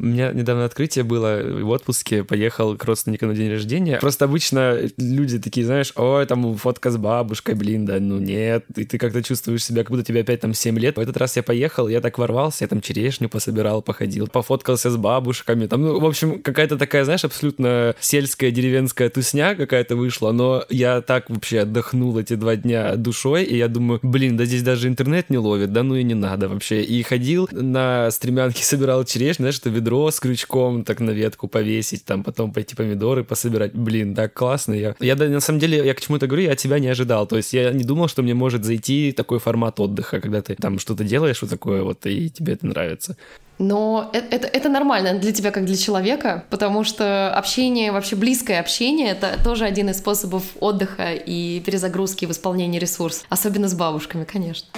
У 0.00 0.06
меня 0.06 0.32
недавно 0.32 0.64
открытие 0.64 1.04
было 1.04 1.42
в 1.42 1.68
отпуске, 1.68 2.24
поехал 2.24 2.74
к 2.74 2.84
родственникам 2.84 3.28
на 3.28 3.34
день 3.34 3.50
рождения. 3.50 3.98
Просто 3.98 4.24
обычно 4.24 4.78
люди 4.96 5.38
такие, 5.38 5.66
знаешь, 5.66 5.92
ой, 5.94 6.24
там 6.24 6.56
фотка 6.56 6.90
с 6.90 6.96
бабушкой, 6.96 7.54
блин, 7.54 7.84
да 7.84 8.00
ну 8.00 8.18
нет. 8.18 8.64
И 8.76 8.86
ты 8.86 8.96
как-то 8.96 9.22
чувствуешь 9.22 9.62
себя, 9.62 9.82
как 9.82 9.90
будто 9.90 10.04
тебе 10.04 10.22
опять 10.22 10.40
там 10.40 10.54
7 10.54 10.78
лет. 10.78 10.96
В 10.96 11.00
этот 11.00 11.18
раз 11.18 11.36
я 11.36 11.42
поехал, 11.42 11.86
я 11.86 12.00
так 12.00 12.16
ворвался, 12.16 12.64
я 12.64 12.68
там 12.68 12.80
черешню 12.80 13.28
пособирал, 13.28 13.82
походил, 13.82 14.26
пофоткался 14.26 14.90
с 14.90 14.96
бабушками. 14.96 15.66
Там, 15.66 15.82
ну, 15.82 16.00
в 16.00 16.06
общем, 16.06 16.40
какая-то 16.40 16.78
такая, 16.78 17.04
знаешь, 17.04 17.24
абсолютно 17.24 17.94
сельская, 18.00 18.50
деревенская 18.50 19.10
тусня 19.10 19.54
какая-то 19.54 19.96
вышла, 19.96 20.32
но 20.32 20.64
я 20.70 21.02
так 21.02 21.28
вообще 21.28 21.60
отдохнул 21.60 22.18
эти 22.18 22.34
два 22.36 22.56
дня 22.56 22.96
душой, 22.96 23.44
и 23.44 23.54
я 23.54 23.68
думаю, 23.68 24.00
блин, 24.02 24.38
да 24.38 24.46
здесь 24.46 24.62
даже 24.62 24.88
интернет 24.88 25.28
не 25.28 25.36
ловит, 25.36 25.74
да 25.74 25.82
ну 25.82 25.94
и 25.96 26.02
не 26.02 26.14
надо 26.14 26.48
вообще. 26.48 26.82
И 26.82 27.02
ходил 27.02 27.50
на 27.52 28.10
стремянке, 28.10 28.64
собирал 28.64 29.04
черешню, 29.04 29.42
знаешь, 29.42 29.58
это 29.58 29.68
ведро 29.68 29.89
ведро 29.90 30.10
с 30.10 30.20
крючком 30.20 30.84
так 30.84 31.00
на 31.00 31.10
ветку 31.10 31.48
повесить, 31.48 32.04
там 32.04 32.22
потом 32.22 32.52
пойти 32.52 32.76
помидоры 32.76 33.24
пособирать. 33.24 33.74
Блин, 33.74 34.14
так 34.14 34.34
классно. 34.34 34.74
Я, 34.74 34.94
я 35.00 35.16
на 35.16 35.40
самом 35.40 35.58
деле, 35.58 35.84
я 35.84 35.94
к 35.94 36.00
чему-то 36.00 36.26
говорю, 36.26 36.44
я 36.44 36.52
от 36.52 36.58
тебя 36.58 36.78
не 36.78 36.88
ожидал. 36.88 37.26
То 37.26 37.36
есть 37.36 37.52
я 37.52 37.72
не 37.72 37.84
думал, 37.84 38.08
что 38.08 38.22
мне 38.22 38.34
может 38.34 38.64
зайти 38.64 39.12
такой 39.12 39.38
формат 39.38 39.80
отдыха, 39.80 40.20
когда 40.20 40.42
ты 40.42 40.54
там 40.54 40.78
что-то 40.78 41.04
делаешь 41.04 41.42
вот 41.42 41.50
такое 41.50 41.82
вот, 41.82 42.06
и 42.06 42.30
тебе 42.30 42.52
это 42.52 42.66
нравится. 42.66 43.16
Но 43.58 44.10
это, 44.14 44.36
это, 44.36 44.46
это 44.46 44.68
нормально 44.68 45.18
для 45.18 45.32
тебя, 45.32 45.50
как 45.50 45.64
для 45.64 45.76
человека, 45.76 46.44
потому 46.50 46.84
что 46.84 47.34
общение, 47.34 47.92
вообще 47.92 48.16
близкое 48.16 48.60
общение, 48.60 49.10
это 49.10 49.38
тоже 49.44 49.64
один 49.64 49.90
из 49.90 49.98
способов 49.98 50.44
отдыха 50.60 51.12
и 51.12 51.60
перезагрузки 51.60 52.26
в 52.26 52.30
исполнении 52.30 52.78
ресурсов, 52.78 53.26
особенно 53.28 53.68
с 53.68 53.74
бабушками, 53.74 54.24
конечно. 54.24 54.68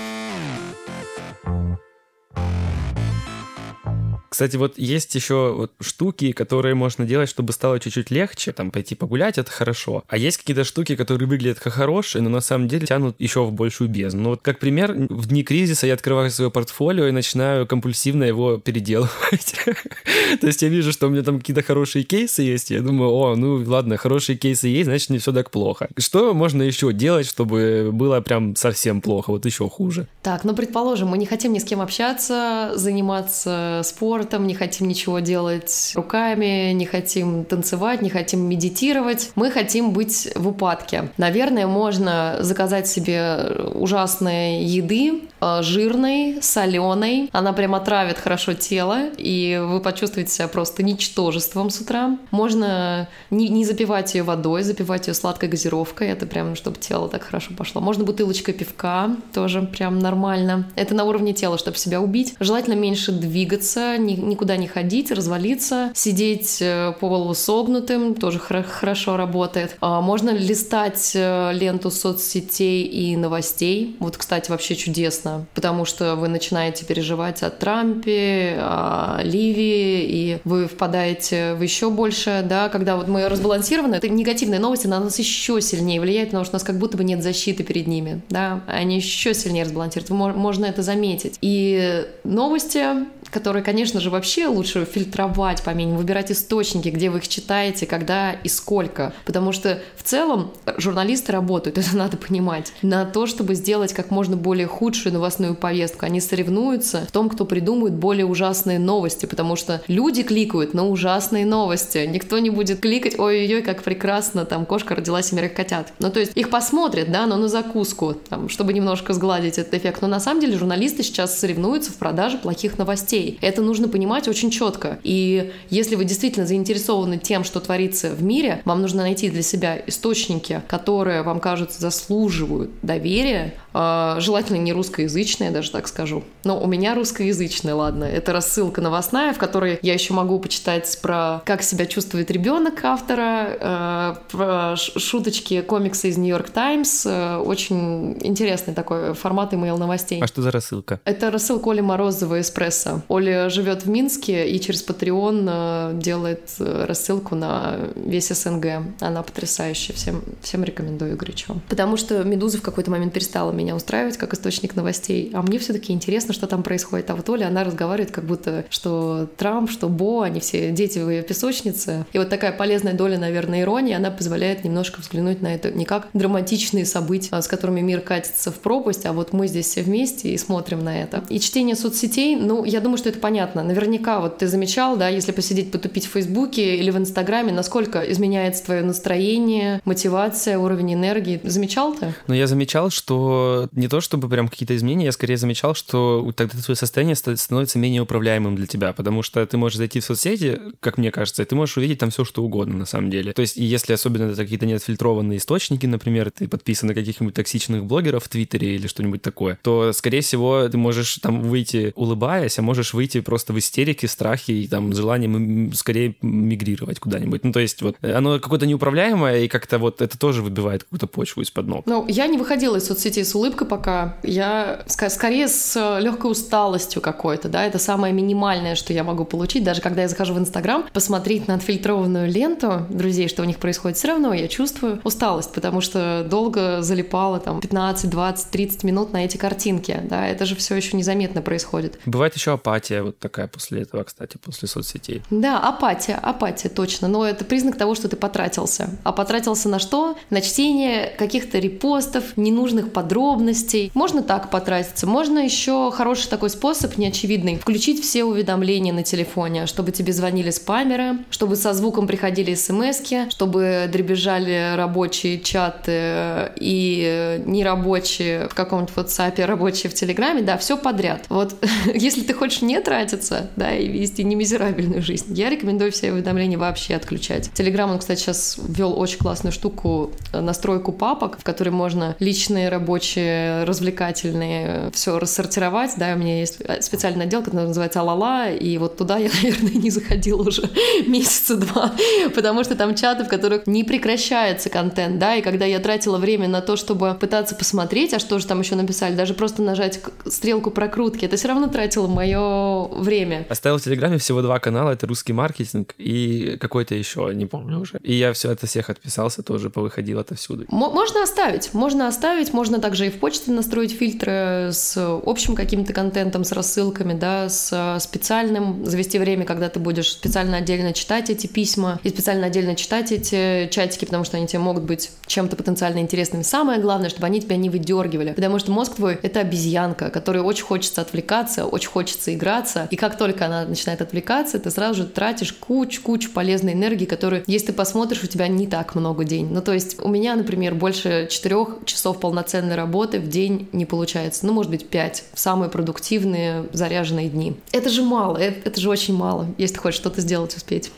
Кстати, 4.32 4.56
вот 4.56 4.78
есть 4.78 5.14
еще 5.14 5.52
вот 5.54 5.72
штуки, 5.82 6.32
которые 6.32 6.74
можно 6.74 7.04
делать, 7.04 7.28
чтобы 7.28 7.52
стало 7.52 7.78
чуть-чуть 7.78 8.10
легче. 8.10 8.52
Там 8.52 8.70
пойти 8.70 8.94
погулять, 8.94 9.36
это 9.36 9.50
хорошо. 9.50 10.04
А 10.08 10.16
есть 10.16 10.38
какие-то 10.38 10.64
штуки, 10.64 10.96
которые 10.96 11.28
выглядят 11.28 11.60
как 11.60 11.74
хорошие, 11.74 12.22
но 12.22 12.30
на 12.30 12.40
самом 12.40 12.66
деле 12.66 12.86
тянут 12.86 13.14
еще 13.18 13.44
в 13.44 13.52
большую 13.52 13.90
бездну. 13.90 14.22
Ну 14.22 14.30
вот 14.30 14.40
как 14.40 14.58
пример, 14.58 14.94
в 15.10 15.26
дни 15.26 15.42
кризиса 15.42 15.86
я 15.86 15.92
открываю 15.92 16.30
свое 16.30 16.50
портфолио 16.50 17.08
и 17.08 17.10
начинаю 17.10 17.66
компульсивно 17.66 18.24
его 18.24 18.56
переделывать. 18.56 19.54
То 20.40 20.46
есть 20.46 20.62
я 20.62 20.68
вижу, 20.68 20.92
что 20.92 21.08
у 21.08 21.10
меня 21.10 21.22
там 21.22 21.38
какие-то 21.38 21.62
хорошие 21.62 22.02
кейсы 22.02 22.40
есть, 22.40 22.70
я 22.70 22.80
думаю, 22.80 23.10
о, 23.10 23.36
ну 23.36 23.62
ладно, 23.66 23.98
хорошие 23.98 24.38
кейсы 24.38 24.66
есть, 24.68 24.86
значит 24.86 25.10
не 25.10 25.18
все 25.18 25.32
так 25.32 25.50
плохо. 25.50 25.90
Что 25.98 26.32
можно 26.32 26.62
еще 26.62 26.94
делать, 26.94 27.26
чтобы 27.26 27.90
было 27.92 28.22
прям 28.22 28.56
совсем 28.56 29.02
плохо, 29.02 29.30
вот 29.30 29.44
еще 29.44 29.68
хуже? 29.68 30.06
Так, 30.22 30.44
ну 30.44 30.54
предположим, 30.54 31.08
мы 31.08 31.18
не 31.18 31.26
хотим 31.26 31.52
ни 31.52 31.58
с 31.58 31.64
кем 31.64 31.82
общаться, 31.82 32.72
заниматься 32.76 33.82
спортом, 33.84 34.21
спортом, 34.22 34.46
не 34.46 34.54
хотим 34.54 34.88
ничего 34.88 35.18
делать 35.18 35.92
руками, 35.96 36.72
не 36.72 36.86
хотим 36.86 37.44
танцевать, 37.44 38.02
не 38.02 38.10
хотим 38.10 38.48
медитировать. 38.48 39.32
Мы 39.34 39.50
хотим 39.50 39.92
быть 39.92 40.28
в 40.36 40.48
упадке. 40.48 41.10
Наверное, 41.16 41.66
можно 41.66 42.36
заказать 42.40 42.86
себе 42.86 43.56
ужасные 43.74 44.64
еды, 44.64 45.22
э, 45.40 45.62
жирной, 45.62 46.38
соленой. 46.40 47.28
Она 47.32 47.52
прям 47.52 47.74
отравит 47.74 48.18
хорошо 48.18 48.54
тело, 48.54 49.08
и 49.18 49.60
вы 49.62 49.80
почувствуете 49.80 50.30
себя 50.30 50.48
просто 50.48 50.82
ничтожеством 50.82 51.70
с 51.70 51.80
утра. 51.80 52.16
Можно 52.30 53.08
не, 53.30 53.48
не 53.48 53.64
запивать 53.64 54.14
ее 54.14 54.22
водой, 54.22 54.62
запивать 54.62 55.08
ее 55.08 55.14
сладкой 55.14 55.48
газировкой. 55.48 56.08
Это 56.08 56.26
прям, 56.26 56.54
чтобы 56.54 56.78
тело 56.78 57.08
так 57.08 57.24
хорошо 57.24 57.52
пошло. 57.56 57.80
Можно 57.80 58.04
бутылочкой 58.04 58.54
пивка, 58.54 59.10
тоже 59.34 59.62
прям 59.62 59.98
нормально. 59.98 60.68
Это 60.76 60.94
на 60.94 61.04
уровне 61.04 61.32
тела, 61.32 61.58
чтобы 61.58 61.76
себя 61.76 62.00
убить. 62.00 62.34
Желательно 62.38 62.74
меньше 62.74 63.10
двигаться, 63.10 63.96
не 63.98 64.11
никуда 64.16 64.56
не 64.56 64.66
ходить, 64.66 65.10
развалиться, 65.10 65.90
сидеть 65.94 66.58
э, 66.60 66.92
по 67.00 67.08
полу 67.08 67.34
согнутым, 67.34 68.14
тоже 68.14 68.38
хорошо 68.38 69.16
работает. 69.16 69.76
А, 69.80 70.00
можно 70.00 70.30
листать 70.30 71.12
э, 71.14 71.52
ленту 71.52 71.90
соцсетей 71.90 72.84
и 72.84 73.16
новостей. 73.16 73.96
Вот, 74.00 74.16
кстати, 74.16 74.50
вообще 74.50 74.74
чудесно, 74.74 75.46
потому 75.54 75.84
что 75.84 76.16
вы 76.16 76.28
начинаете 76.28 76.84
переживать 76.84 77.42
о 77.42 77.50
Трампе, 77.50 78.56
о 78.58 79.20
Ливии, 79.22 80.04
и 80.04 80.38
вы 80.44 80.66
впадаете 80.66 81.54
в 81.54 81.62
еще 81.62 81.90
больше, 81.90 82.44
да, 82.48 82.68
когда 82.68 82.96
вот 82.96 83.08
мы 83.08 83.28
разбалансированы, 83.28 83.96
это 83.96 84.08
негативные 84.08 84.60
новости 84.60 84.86
на 84.86 85.00
нас 85.00 85.18
еще 85.18 85.60
сильнее 85.60 86.00
влияют, 86.00 86.30
потому 86.30 86.44
что 86.44 86.54
у 86.54 86.56
нас 86.56 86.64
как 86.64 86.78
будто 86.78 86.96
бы 86.96 87.04
нет 87.04 87.22
защиты 87.22 87.62
перед 87.62 87.86
ними, 87.86 88.22
да, 88.28 88.62
они 88.66 88.96
еще 88.96 89.34
сильнее 89.34 89.64
разбалансируют, 89.64 90.10
можно 90.10 90.66
это 90.66 90.82
заметить. 90.82 91.38
И 91.40 92.06
новости, 92.24 92.84
которые, 93.32 93.64
конечно 93.64 93.98
же, 93.98 94.10
вообще 94.10 94.46
лучше 94.46 94.84
фильтровать 94.84 95.62
по 95.62 95.70
минимуму, 95.70 95.98
выбирать 95.98 96.30
источники, 96.30 96.90
где 96.90 97.10
вы 97.10 97.18
их 97.18 97.28
читаете, 97.28 97.86
когда 97.86 98.32
и 98.32 98.48
сколько. 98.48 99.14
Потому 99.24 99.52
что 99.52 99.80
в 99.96 100.02
целом 100.02 100.52
журналисты 100.76 101.32
работают, 101.32 101.78
это 101.82 101.96
надо 101.96 102.16
понимать, 102.16 102.72
на 102.82 103.04
то, 103.04 103.26
чтобы 103.26 103.54
сделать 103.54 103.92
как 103.94 104.10
можно 104.10 104.36
более 104.36 104.66
худшую 104.66 105.14
новостную 105.14 105.54
повестку. 105.54 106.04
Они 106.04 106.20
соревнуются 106.20 107.06
в 107.08 107.12
том, 107.12 107.28
кто 107.30 107.44
придумает 107.44 107.94
более 107.94 108.26
ужасные 108.26 108.78
новости, 108.78 109.26
потому 109.26 109.56
что 109.56 109.82
люди 109.88 110.22
кликают 110.22 110.74
на 110.74 110.86
ужасные 110.86 111.46
новости. 111.46 112.06
Никто 112.06 112.38
не 112.38 112.50
будет 112.50 112.80
кликать, 112.80 113.18
ой-ой-ой, 113.18 113.62
как 113.62 113.82
прекрасно, 113.82 114.44
там 114.44 114.66
кошка 114.66 114.94
родила 114.94 115.22
семерых 115.22 115.54
котят. 115.54 115.92
Ну, 115.98 116.10
то 116.10 116.20
есть 116.20 116.32
их 116.34 116.50
посмотрят, 116.50 117.10
да, 117.10 117.26
но 117.26 117.36
на 117.36 117.48
закуску, 117.48 118.14
там, 118.28 118.50
чтобы 118.50 118.74
немножко 118.74 119.14
сгладить 119.14 119.58
этот 119.58 119.72
эффект. 119.72 120.02
Но 120.02 120.08
на 120.08 120.20
самом 120.20 120.40
деле 120.40 120.58
журналисты 120.58 121.02
сейчас 121.02 121.38
соревнуются 121.38 121.92
в 121.92 121.96
продаже 121.96 122.36
плохих 122.36 122.76
новостей. 122.76 123.21
Это 123.40 123.62
нужно 123.62 123.88
понимать 123.88 124.28
очень 124.28 124.50
четко. 124.50 124.98
И 125.02 125.52
если 125.70 125.96
вы 125.96 126.04
действительно 126.04 126.46
заинтересованы 126.46 127.18
тем, 127.18 127.44
что 127.44 127.60
творится 127.60 128.10
в 128.10 128.22
мире, 128.22 128.62
вам 128.64 128.82
нужно 128.82 129.02
найти 129.02 129.30
для 129.30 129.42
себя 129.42 129.82
источники, 129.86 130.62
которые 130.68 131.22
вам 131.22 131.40
кажутся 131.40 131.80
заслуживают 131.80 132.70
доверия, 132.82 133.54
желательно 133.74 134.58
не 134.58 134.72
русскоязычные, 134.72 135.50
даже 135.50 135.70
так 135.70 135.88
скажу. 135.88 136.24
Но 136.44 136.60
у 136.60 136.66
меня 136.66 136.94
русскоязычные, 136.94 137.74
ладно. 137.74 138.04
Это 138.04 138.32
рассылка 138.32 138.80
новостная, 138.80 139.32
в 139.32 139.38
которой 139.38 139.78
я 139.82 139.94
еще 139.94 140.14
могу 140.14 140.38
почитать 140.38 140.98
про 141.00 141.42
как 141.44 141.62
себя 141.62 141.86
чувствует 141.86 142.30
ребенок 142.30 142.84
автора, 142.84 143.56
э, 143.60 144.14
про 144.30 144.76
шуточки, 144.76 145.60
комиксы 145.62 146.08
из 146.08 146.18
Нью-Йорк 146.18 146.50
Таймс. 146.50 147.06
Э, 147.06 147.36
очень 147.36 148.16
интересный 148.20 148.74
такой 148.74 149.14
формат 149.14 149.52
email 149.52 149.76
новостей. 149.78 150.20
А 150.22 150.26
что 150.26 150.42
за 150.42 150.50
рассылка? 150.50 151.00
Это 151.04 151.30
рассылка 151.30 151.70
Оли 151.70 151.80
Морозова 151.80 152.40
«Эспрессо». 152.40 153.02
Оля 153.08 153.48
живет 153.48 153.84
в 153.84 153.88
Минске 153.88 154.48
и 154.48 154.60
через 154.60 154.86
Patreon 154.86 155.48
э, 155.48 156.00
делает 156.00 156.50
рассылку 156.58 157.34
на 157.34 157.76
весь 157.94 158.28
СНГ. 158.28 158.66
Она 159.00 159.22
потрясающая, 159.22 159.94
всем, 159.94 160.22
всем 160.42 160.64
рекомендую 160.64 161.16
горячо. 161.16 161.56
Потому 161.68 161.96
что 161.96 162.22
«Медуза» 162.24 162.58
в 162.58 162.62
какой-то 162.62 162.90
момент 162.90 163.12
перестала 163.12 163.52
меня 163.52 163.61
устраивать 163.70 164.16
как 164.16 164.34
источник 164.34 164.74
новостей, 164.74 165.30
а 165.32 165.42
мне 165.42 165.58
все 165.58 165.72
таки 165.72 165.92
интересно, 165.92 166.34
что 166.34 166.46
там 166.46 166.62
происходит. 166.62 167.10
А 167.10 167.14
вот 167.14 167.28
Оля, 167.30 167.46
она 167.46 167.62
разговаривает 167.62 168.10
как 168.10 168.24
будто, 168.24 168.64
что 168.70 169.28
Трамп, 169.36 169.70
что 169.70 169.88
Бо, 169.88 170.24
они 170.24 170.40
все 170.40 170.70
дети 170.72 170.98
в 170.98 171.08
ее 171.08 171.22
песочнице. 171.22 172.04
И 172.12 172.18
вот 172.18 172.28
такая 172.28 172.52
полезная 172.52 172.94
доля, 172.94 173.18
наверное, 173.18 173.60
иронии, 173.60 173.94
она 173.94 174.10
позволяет 174.10 174.64
немножко 174.64 175.00
взглянуть 175.00 175.42
на 175.42 175.54
это 175.54 175.70
не 175.70 175.84
как 175.84 176.08
драматичные 176.12 176.86
события, 176.86 177.40
с 177.40 177.46
которыми 177.46 177.80
мир 177.80 178.00
катится 178.00 178.50
в 178.50 178.56
пропасть, 178.56 179.06
а 179.06 179.12
вот 179.12 179.32
мы 179.32 179.46
здесь 179.46 179.66
все 179.66 179.82
вместе 179.82 180.30
и 180.30 180.38
смотрим 180.38 180.82
на 180.82 181.02
это. 181.02 181.22
И 181.28 181.38
чтение 181.38 181.76
соцсетей, 181.76 182.36
ну, 182.36 182.64
я 182.64 182.80
думаю, 182.80 182.98
что 182.98 183.08
это 183.08 183.18
понятно. 183.18 183.62
Наверняка 183.62 184.20
вот 184.20 184.38
ты 184.38 184.46
замечал, 184.46 184.96
да, 184.96 185.08
если 185.08 185.32
посидеть, 185.32 185.70
потупить 185.70 186.06
в 186.06 186.10
Фейсбуке 186.10 186.76
или 186.76 186.90
в 186.90 186.96
Инстаграме, 186.96 187.52
насколько 187.52 188.00
изменяется 188.00 188.64
твое 188.64 188.82
настроение, 188.82 189.80
мотивация, 189.84 190.58
уровень 190.58 190.94
энергии. 190.94 191.40
Замечал 191.44 191.94
ты? 191.94 192.14
Ну, 192.26 192.34
я 192.34 192.46
замечал, 192.46 192.90
что 192.90 193.51
не 193.72 193.88
то 193.88 194.00
чтобы 194.00 194.28
прям 194.28 194.48
какие-то 194.48 194.76
изменения, 194.76 195.06
я 195.06 195.12
скорее 195.12 195.36
замечал, 195.36 195.74
что 195.74 196.30
тогда 196.36 196.58
твое 196.58 196.76
состояние 196.76 197.16
становится 197.16 197.78
менее 197.78 198.02
управляемым 198.02 198.56
для 198.56 198.66
тебя, 198.66 198.92
потому 198.92 199.22
что 199.22 199.44
ты 199.46 199.56
можешь 199.56 199.78
зайти 199.78 200.00
в 200.00 200.04
соцсети, 200.04 200.60
как 200.80 200.98
мне 200.98 201.10
кажется, 201.10 201.42
и 201.42 201.44
ты 201.44 201.54
можешь 201.54 201.76
увидеть 201.76 201.98
там 201.98 202.10
все, 202.10 202.24
что 202.24 202.42
угодно 202.42 202.76
на 202.76 202.86
самом 202.86 203.10
деле. 203.10 203.32
То 203.32 203.42
есть, 203.42 203.56
если 203.56 203.92
особенно 203.92 204.30
это 204.30 204.42
какие-то 204.42 204.66
неотфильтрованные 204.66 205.38
источники, 205.38 205.86
например, 205.86 206.30
ты 206.30 206.48
подписан 206.48 206.88
на 206.88 206.94
каких-нибудь 206.94 207.34
токсичных 207.34 207.84
блогеров 207.84 208.24
в 208.24 208.28
Твиттере 208.28 208.74
или 208.74 208.86
что-нибудь 208.86 209.22
такое, 209.22 209.58
то, 209.62 209.92
скорее 209.92 210.20
всего, 210.20 210.68
ты 210.68 210.78
можешь 210.78 211.18
там 211.18 211.42
выйти 211.42 211.92
улыбаясь, 211.94 212.58
а 212.58 212.62
можешь 212.62 212.94
выйти 212.94 213.20
просто 213.20 213.52
в 213.52 213.58
истерике, 213.58 214.08
страхе 214.08 214.52
и 214.54 214.68
там 214.68 214.92
желанием 214.92 215.72
скорее 215.74 216.16
мигрировать 216.22 217.00
куда-нибудь. 217.00 217.44
Ну, 217.44 217.52
то 217.52 217.60
есть 217.60 217.82
вот 217.82 217.96
оно 218.02 218.38
какое-то 218.38 218.66
неуправляемое, 218.66 219.44
и 219.44 219.48
как-то 219.48 219.78
вот 219.78 220.00
это 220.00 220.18
тоже 220.18 220.42
выбивает 220.42 220.84
какую-то 220.84 221.06
почву 221.06 221.42
из-под 221.42 221.66
ног. 221.66 221.86
Ну, 221.86 222.06
я 222.08 222.26
не 222.26 222.38
выходила 222.38 222.76
из 222.76 222.86
соцсетей 222.86 223.24
с 223.24 223.34
улыбкой 223.42 223.66
пока. 223.66 224.16
Я 224.22 224.82
скорее 224.86 225.48
с 225.48 225.98
легкой 226.00 226.30
усталостью 226.30 227.02
какой-то, 227.02 227.48
да, 227.48 227.64
это 227.64 227.78
самое 227.78 228.14
минимальное, 228.14 228.74
что 228.74 228.92
я 228.92 229.04
могу 229.04 229.24
получить, 229.24 229.64
даже 229.64 229.80
когда 229.80 230.02
я 230.02 230.08
захожу 230.08 230.34
в 230.34 230.38
Инстаграм, 230.38 230.84
посмотреть 230.92 231.48
на 231.48 231.54
отфильтрованную 231.54 232.30
ленту 232.30 232.86
друзей, 232.88 233.28
что 233.28 233.42
у 233.42 233.44
них 233.44 233.58
происходит, 233.58 233.98
все 233.98 234.08
равно 234.08 234.32
я 234.32 234.48
чувствую 234.48 235.00
усталость, 235.04 235.52
потому 235.52 235.80
что 235.80 236.26
долго 236.28 236.82
залипала 236.82 237.40
там 237.40 237.60
15, 237.60 238.08
20, 238.08 238.50
30 238.50 238.84
минут 238.84 239.12
на 239.12 239.24
эти 239.24 239.36
картинки, 239.36 240.00
да, 240.04 240.26
это 240.26 240.46
же 240.46 240.54
все 240.54 240.74
еще 240.76 240.96
незаметно 240.96 241.42
происходит. 241.42 241.98
Бывает 242.06 242.34
еще 242.34 242.52
апатия 242.52 243.02
вот 243.02 243.18
такая 243.18 243.48
после 243.48 243.82
этого, 243.82 244.04
кстати, 244.04 244.36
после 244.36 244.68
соцсетей. 244.68 245.22
Да, 245.30 245.58
апатия, 245.58 246.14
апатия, 246.14 246.68
точно. 246.68 247.08
Но 247.08 247.26
это 247.26 247.44
признак 247.44 247.76
того, 247.76 247.94
что 247.94 248.08
ты 248.08 248.16
потратился. 248.16 248.90
А 249.02 249.12
потратился 249.12 249.68
на 249.68 249.78
что? 249.78 250.16
На 250.30 250.40
чтение 250.40 251.12
каких-то 251.18 251.58
репостов, 251.58 252.36
ненужных 252.36 252.92
подробностей, 252.92 253.31
подробностей. 253.32 253.90
Можно 253.94 254.22
так 254.22 254.50
потратиться. 254.50 255.06
Можно 255.06 255.38
еще 255.38 255.90
хороший 255.92 256.28
такой 256.28 256.50
способ, 256.50 256.98
неочевидный, 256.98 257.56
включить 257.56 258.02
все 258.02 258.24
уведомления 258.24 258.92
на 258.92 259.02
телефоне, 259.02 259.66
чтобы 259.66 259.90
тебе 259.92 260.12
звонили 260.12 260.50
спамеры, 260.50 261.18
чтобы 261.30 261.56
со 261.56 261.72
звуком 261.72 262.06
приходили 262.06 262.54
смс 262.54 263.02
чтобы 263.30 263.88
дребезжали 263.90 264.74
рабочие 264.76 265.40
чаты 265.40 266.52
и 266.56 267.42
нерабочие 267.46 268.48
в 268.48 268.54
каком-нибудь 268.54 268.94
WhatsApp, 268.94 269.44
рабочие 269.44 269.90
в 269.90 269.94
Телеграме, 269.94 270.42
да, 270.42 270.56
все 270.58 270.76
подряд. 270.76 271.24
Вот 271.28 271.54
если 271.94 272.20
ты 272.20 272.34
хочешь 272.34 272.62
не 272.62 272.80
тратиться, 272.80 273.50
да, 273.56 273.74
и 273.74 273.88
вести 273.88 274.24
не 274.24 274.34
мизерабельную 274.34 275.02
жизнь, 275.02 275.32
я 275.34 275.48
рекомендую 275.48 275.90
все 275.90 276.12
уведомления 276.12 276.58
вообще 276.58 276.94
отключать. 276.94 277.50
Телеграм, 277.54 277.90
он, 277.90 277.98
кстати, 277.98 278.20
сейчас 278.20 278.58
ввел 278.62 278.98
очень 278.98 279.18
классную 279.18 279.52
штуку, 279.52 280.12
настройку 280.32 280.92
папок, 280.92 281.38
в 281.38 281.44
которой 281.44 281.70
можно 281.70 282.14
личные, 282.18 282.68
рабочие, 282.68 283.21
развлекательные 283.66 284.90
все 284.92 285.18
рассортировать, 285.18 285.92
да, 285.96 286.14
у 286.14 286.18
меня 286.18 286.40
есть 286.40 286.58
специальный 286.80 287.24
отдел, 287.24 287.42
который 287.42 287.66
называется 287.66 288.00
Алала, 288.00 288.50
и 288.50 288.78
вот 288.78 288.96
туда 288.96 289.18
я, 289.18 289.30
наверное, 289.42 289.72
не 289.72 289.90
заходила 289.90 290.42
уже 290.42 290.68
месяца 291.06 291.56
два, 291.56 291.92
потому 292.34 292.64
что 292.64 292.74
там 292.74 292.94
чаты, 292.94 293.24
в 293.24 293.28
которых 293.28 293.66
не 293.66 293.84
прекращается 293.84 294.70
контент, 294.70 295.18
да, 295.18 295.36
и 295.36 295.42
когда 295.42 295.64
я 295.64 295.78
тратила 295.78 296.18
время 296.18 296.48
на 296.48 296.60
то, 296.60 296.76
чтобы 296.76 297.14
пытаться 297.14 297.54
посмотреть, 297.54 298.14
а 298.14 298.18
что 298.18 298.38
же 298.38 298.46
там 298.46 298.60
еще 298.60 298.74
написали, 298.74 299.14
даже 299.14 299.34
просто 299.34 299.62
нажать 299.62 300.00
стрелку 300.26 300.70
прокрутки, 300.70 301.24
это 301.24 301.36
все 301.36 301.48
равно 301.48 301.68
тратило 301.68 302.06
мое 302.06 302.86
время. 302.88 303.46
Оставил 303.48 303.78
в 303.78 303.82
Телеграме 303.82 304.18
всего 304.18 304.42
два 304.42 304.58
канала, 304.58 304.90
это 304.90 305.06
русский 305.06 305.32
маркетинг 305.32 305.94
и 305.98 306.56
какой-то 306.60 306.94
еще, 306.94 307.30
не 307.34 307.46
помню 307.46 307.80
уже. 307.80 307.98
И 308.02 308.14
я 308.14 308.32
все 308.32 308.50
это 308.50 308.66
всех 308.66 308.90
отписался, 308.90 309.42
тоже 309.42 309.70
повыходил 309.70 310.18
отовсюду. 310.18 310.64
Можно 310.68 311.22
оставить, 311.22 311.74
можно 311.74 312.08
оставить, 312.08 312.52
можно 312.52 312.80
также 312.80 313.06
и 313.06 313.10
в 313.12 313.18
почте 313.18 313.50
настроить 313.50 313.92
фильтры 313.92 314.70
с 314.72 314.96
общим 314.96 315.54
каким-то 315.54 315.92
контентом, 315.92 316.44
с 316.44 316.52
рассылками, 316.52 317.14
да, 317.14 317.48
с 317.48 317.98
специальным, 318.00 318.84
завести 318.84 319.18
время, 319.18 319.44
когда 319.44 319.68
ты 319.68 319.78
будешь 319.78 320.12
специально 320.12 320.58
отдельно 320.58 320.92
читать 320.92 321.30
эти 321.30 321.46
письма 321.46 322.00
и 322.02 322.08
специально 322.08 322.46
отдельно 322.46 322.74
читать 322.74 323.12
эти 323.12 323.68
чатики, 323.70 324.04
потому 324.04 324.24
что 324.24 324.36
они 324.36 324.46
тебе 324.46 324.58
могут 324.60 324.84
быть 324.84 325.10
чем-то 325.26 325.56
потенциально 325.56 325.98
интересными. 325.98 326.42
Самое 326.42 326.80
главное, 326.80 327.10
чтобы 327.10 327.26
они 327.26 327.40
тебя 327.40 327.56
не 327.56 327.70
выдергивали, 327.70 328.32
потому 328.32 328.58
что 328.58 328.72
мозг 328.72 328.96
твой— 328.96 329.18
это 329.22 329.40
обезьянка, 329.40 330.10
которой 330.10 330.42
очень 330.42 330.64
хочется 330.64 331.00
отвлекаться, 331.00 331.66
очень 331.66 331.90
хочется 331.90 332.34
играться, 332.34 332.88
и 332.90 332.96
как 332.96 333.18
только 333.18 333.46
она 333.46 333.64
начинает 333.64 334.00
отвлекаться, 334.00 334.58
ты 334.58 334.70
сразу 334.70 335.02
же 335.02 335.06
тратишь 335.06 335.52
кучу-кучу 335.52 336.30
полезной 336.30 336.72
энергии, 336.72 337.04
которую, 337.04 337.44
если 337.46 337.68
ты 337.68 337.72
посмотришь, 337.72 338.22
у 338.22 338.26
тебя 338.26 338.48
не 338.48 338.66
так 338.66 338.94
много 338.94 339.24
день. 339.24 339.48
Ну, 339.50 339.60
то 339.60 339.72
есть 339.72 340.00
у 340.00 340.08
меня, 340.08 340.34
например, 340.34 340.74
больше 340.74 341.28
четырех 341.30 341.78
часов 341.84 342.20
полноценной 342.20 342.76
работы 342.76 342.91
в 343.18 343.28
день 343.28 343.68
не 343.72 343.86
получается. 343.86 344.46
Ну, 344.46 344.52
может 344.52 344.70
быть, 344.70 344.88
пять. 344.88 345.24
Самые 345.34 345.70
продуктивные, 345.70 346.66
заряженные 346.72 347.28
дни. 347.28 347.56
Это 347.72 347.88
же 347.88 348.02
мало, 348.02 348.36
это, 348.36 348.68
это 348.68 348.80
же 348.80 348.88
очень 348.88 349.14
мало, 349.14 349.46
если 349.58 349.74
ты 349.74 349.80
хочешь 349.80 350.00
что-то 350.00 350.20
сделать, 350.20 350.56
успеть. 350.56 350.90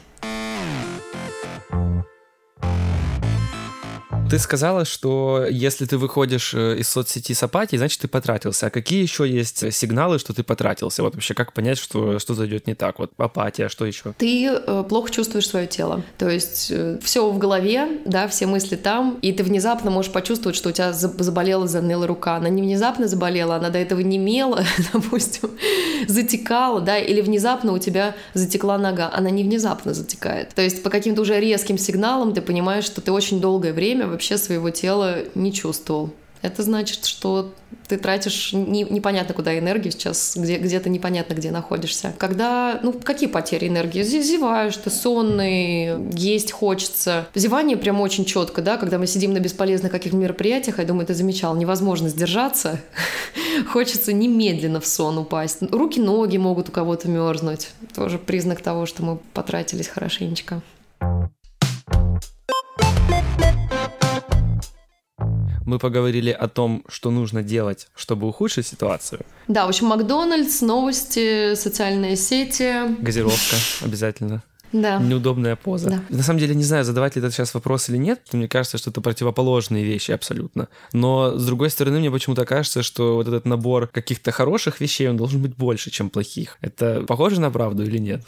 Ты 4.31 4.39
сказала, 4.39 4.85
что 4.85 5.47
если 5.49 5.85
ты 5.85 5.99
выходишь 5.99 6.55
э, 6.55 6.79
из 6.79 6.89
соцсети 6.89 7.35
с 7.35 7.43
апатией, 7.43 7.79
значит, 7.79 8.01
ты 8.01 8.09
потратился. 8.09 8.67
А 8.67 8.71
какие 8.71 9.03
еще 9.03 9.29
есть 9.29 9.73
сигналы, 9.73 10.19
что 10.19 10.33
ты 10.33 10.43
потратился? 10.43 11.03
Вот 11.03 11.15
вообще, 11.15 11.35
как 11.35 11.53
понять, 11.53 11.79
что 11.79 12.19
что-то 12.19 12.47
идет 12.47 12.67
не 12.67 12.75
так? 12.75 12.99
Вот 12.99 13.13
апатия, 13.17 13.69
что 13.69 13.85
еще? 13.85 14.15
Ты 14.17 14.47
э, 14.47 14.85
плохо 14.89 15.13
чувствуешь 15.13 15.47
свое 15.47 15.67
тело. 15.67 16.03
То 16.19 16.29
есть 16.29 16.69
э, 16.71 16.99
все 17.03 17.31
в 17.31 17.39
голове, 17.39 18.01
да, 18.07 18.27
все 18.27 18.47
мысли 18.47 18.77
там, 18.77 19.19
и 19.21 19.33
ты 19.33 19.45
внезапно 19.45 19.91
можешь 19.91 20.11
почувствовать, 20.11 20.57
что 20.57 20.71
у 20.71 20.73
тебя 20.73 20.93
заболела, 20.93 21.69
заныла 21.69 22.07
рука. 22.07 22.37
Она 22.37 22.49
не 22.49 22.63
внезапно 22.63 23.07
заболела, 23.07 23.57
она 23.57 23.69
до 23.69 23.79
этого 23.79 24.01
не 24.01 24.19
мела, 24.19 24.65
допустим, 24.93 25.51
затекала, 26.09 26.81
да, 26.81 26.99
или 26.99 27.21
внезапно 27.21 27.73
у 27.73 27.79
тебя 27.79 28.17
затекла 28.33 28.79
нога. 28.79 29.11
Она 29.13 29.31
не 29.31 29.45
внезапно 29.45 29.95
затекает. 29.95 30.55
То 30.55 30.63
есть 30.63 30.83
по 30.83 30.91
каким-то 30.91 31.21
уже 31.21 31.39
резким 31.39 31.79
сигналам 31.79 32.33
ты 32.33 32.41
понимаешь, 32.43 32.85
что 32.85 33.01
ты 33.01 33.13
очень 33.13 33.41
долгое 33.41 33.73
время 33.73 34.09
вообще 34.09 34.24
своего 34.33 34.71
тела 34.71 35.19
не 35.35 35.53
чувствовал. 35.53 36.11
Это 36.45 36.63
значит, 36.63 37.07
что 37.07 37.55
ты 37.89 37.97
тратишь 37.97 38.53
не, 38.53 38.83
непонятно 38.83 39.35
куда 39.35 39.59
энергию 39.59 39.93
сейчас, 39.93 40.37
где, 40.37 40.59
где-то 40.59 40.91
непонятно 40.91 41.33
где 41.33 41.51
находишься. 41.51 42.13
Когда, 42.19 42.81
ну, 42.83 42.93
какие 42.93 43.31
потери 43.31 43.69
энергии? 43.69 44.03
Зеваешь, 44.03 44.77
ты 44.77 44.91
сонный, 44.91 46.13
есть 46.13 46.53
хочется. 46.53 47.29
Зевание 47.35 47.79
прям 47.79 47.99
очень 48.03 48.27
четко, 48.27 48.61
да, 48.61 48.77
когда 48.77 48.99
мы 48.99 49.07
сидим 49.07 49.33
на 49.33 49.41
бесполезных 49.41 49.91
каких-то 49.91 50.19
мероприятиях, 50.19 50.79
я 50.81 50.85
думаю, 50.85 51.07
ты 51.07 51.15
замечал, 51.15 51.57
невозможно 51.57 52.11
сдержаться, 52.11 52.79
хочется 53.73 54.13
немедленно 54.13 54.81
в 54.81 54.87
сон 54.87 55.17
упасть. 55.17 55.63
Руки, 55.63 55.99
ноги 55.99 56.37
могут 56.37 56.69
у 56.69 56.73
кого-то 56.73 57.09
мерзнуть. 57.09 57.71
Тоже 57.95 58.19
признак 58.19 58.61
того, 58.61 58.85
что 58.85 59.03
мы 59.03 59.17
потратились 59.33 59.89
хорошенечко. 59.89 60.61
Мы 65.67 65.79
поговорили 65.79 66.31
о 66.31 66.49
том, 66.49 66.85
что 66.89 67.11
нужно 67.11 67.43
делать, 67.43 67.89
чтобы 67.95 68.29
ухудшить 68.29 68.67
ситуацию. 68.67 69.21
Да, 69.49 69.67
в 69.67 69.69
общем, 69.69 69.87
Макдональдс, 69.87 70.61
новости, 70.63 71.55
социальные 71.55 72.17
сети. 72.17 72.97
Газировка 73.01 73.57
обязательно. 73.83 74.43
Да. 74.75 74.99
Неудобная 74.99 75.55
поза. 75.55 75.89
Да. 75.89 76.03
На 76.09 76.23
самом 76.25 76.41
деле, 76.41 76.55
не 76.55 76.65
знаю, 76.65 76.85
задавать 76.85 77.15
ли 77.15 77.23
это 77.23 77.31
сейчас 77.31 77.55
вопрос 77.55 77.89
или 77.89 77.97
нет, 77.97 78.21
мне 78.33 78.49
кажется, 78.49 78.77
что 78.77 78.91
это 78.91 79.01
противоположные 79.01 79.85
вещи 79.85 80.11
абсолютно. 80.11 80.69
Но, 80.93 81.39
с 81.39 81.47
другой 81.47 81.71
стороны, 81.71 82.01
мне 82.01 82.11
почему-то 82.11 82.45
кажется, 82.45 82.83
что 82.83 83.15
вот 83.15 83.29
этот 83.29 83.45
набор 83.45 83.87
каких-то 83.87 84.33
хороших 84.33 84.81
вещей, 84.81 85.09
он 85.09 85.17
должен 85.17 85.41
быть 85.41 85.55
больше, 85.55 85.91
чем 85.91 86.11
плохих. 86.11 86.59
Это 86.61 87.05
похоже 87.07 87.41
на 87.41 87.53
правду 87.53 87.85
или 87.85 87.99
нет? 87.99 88.25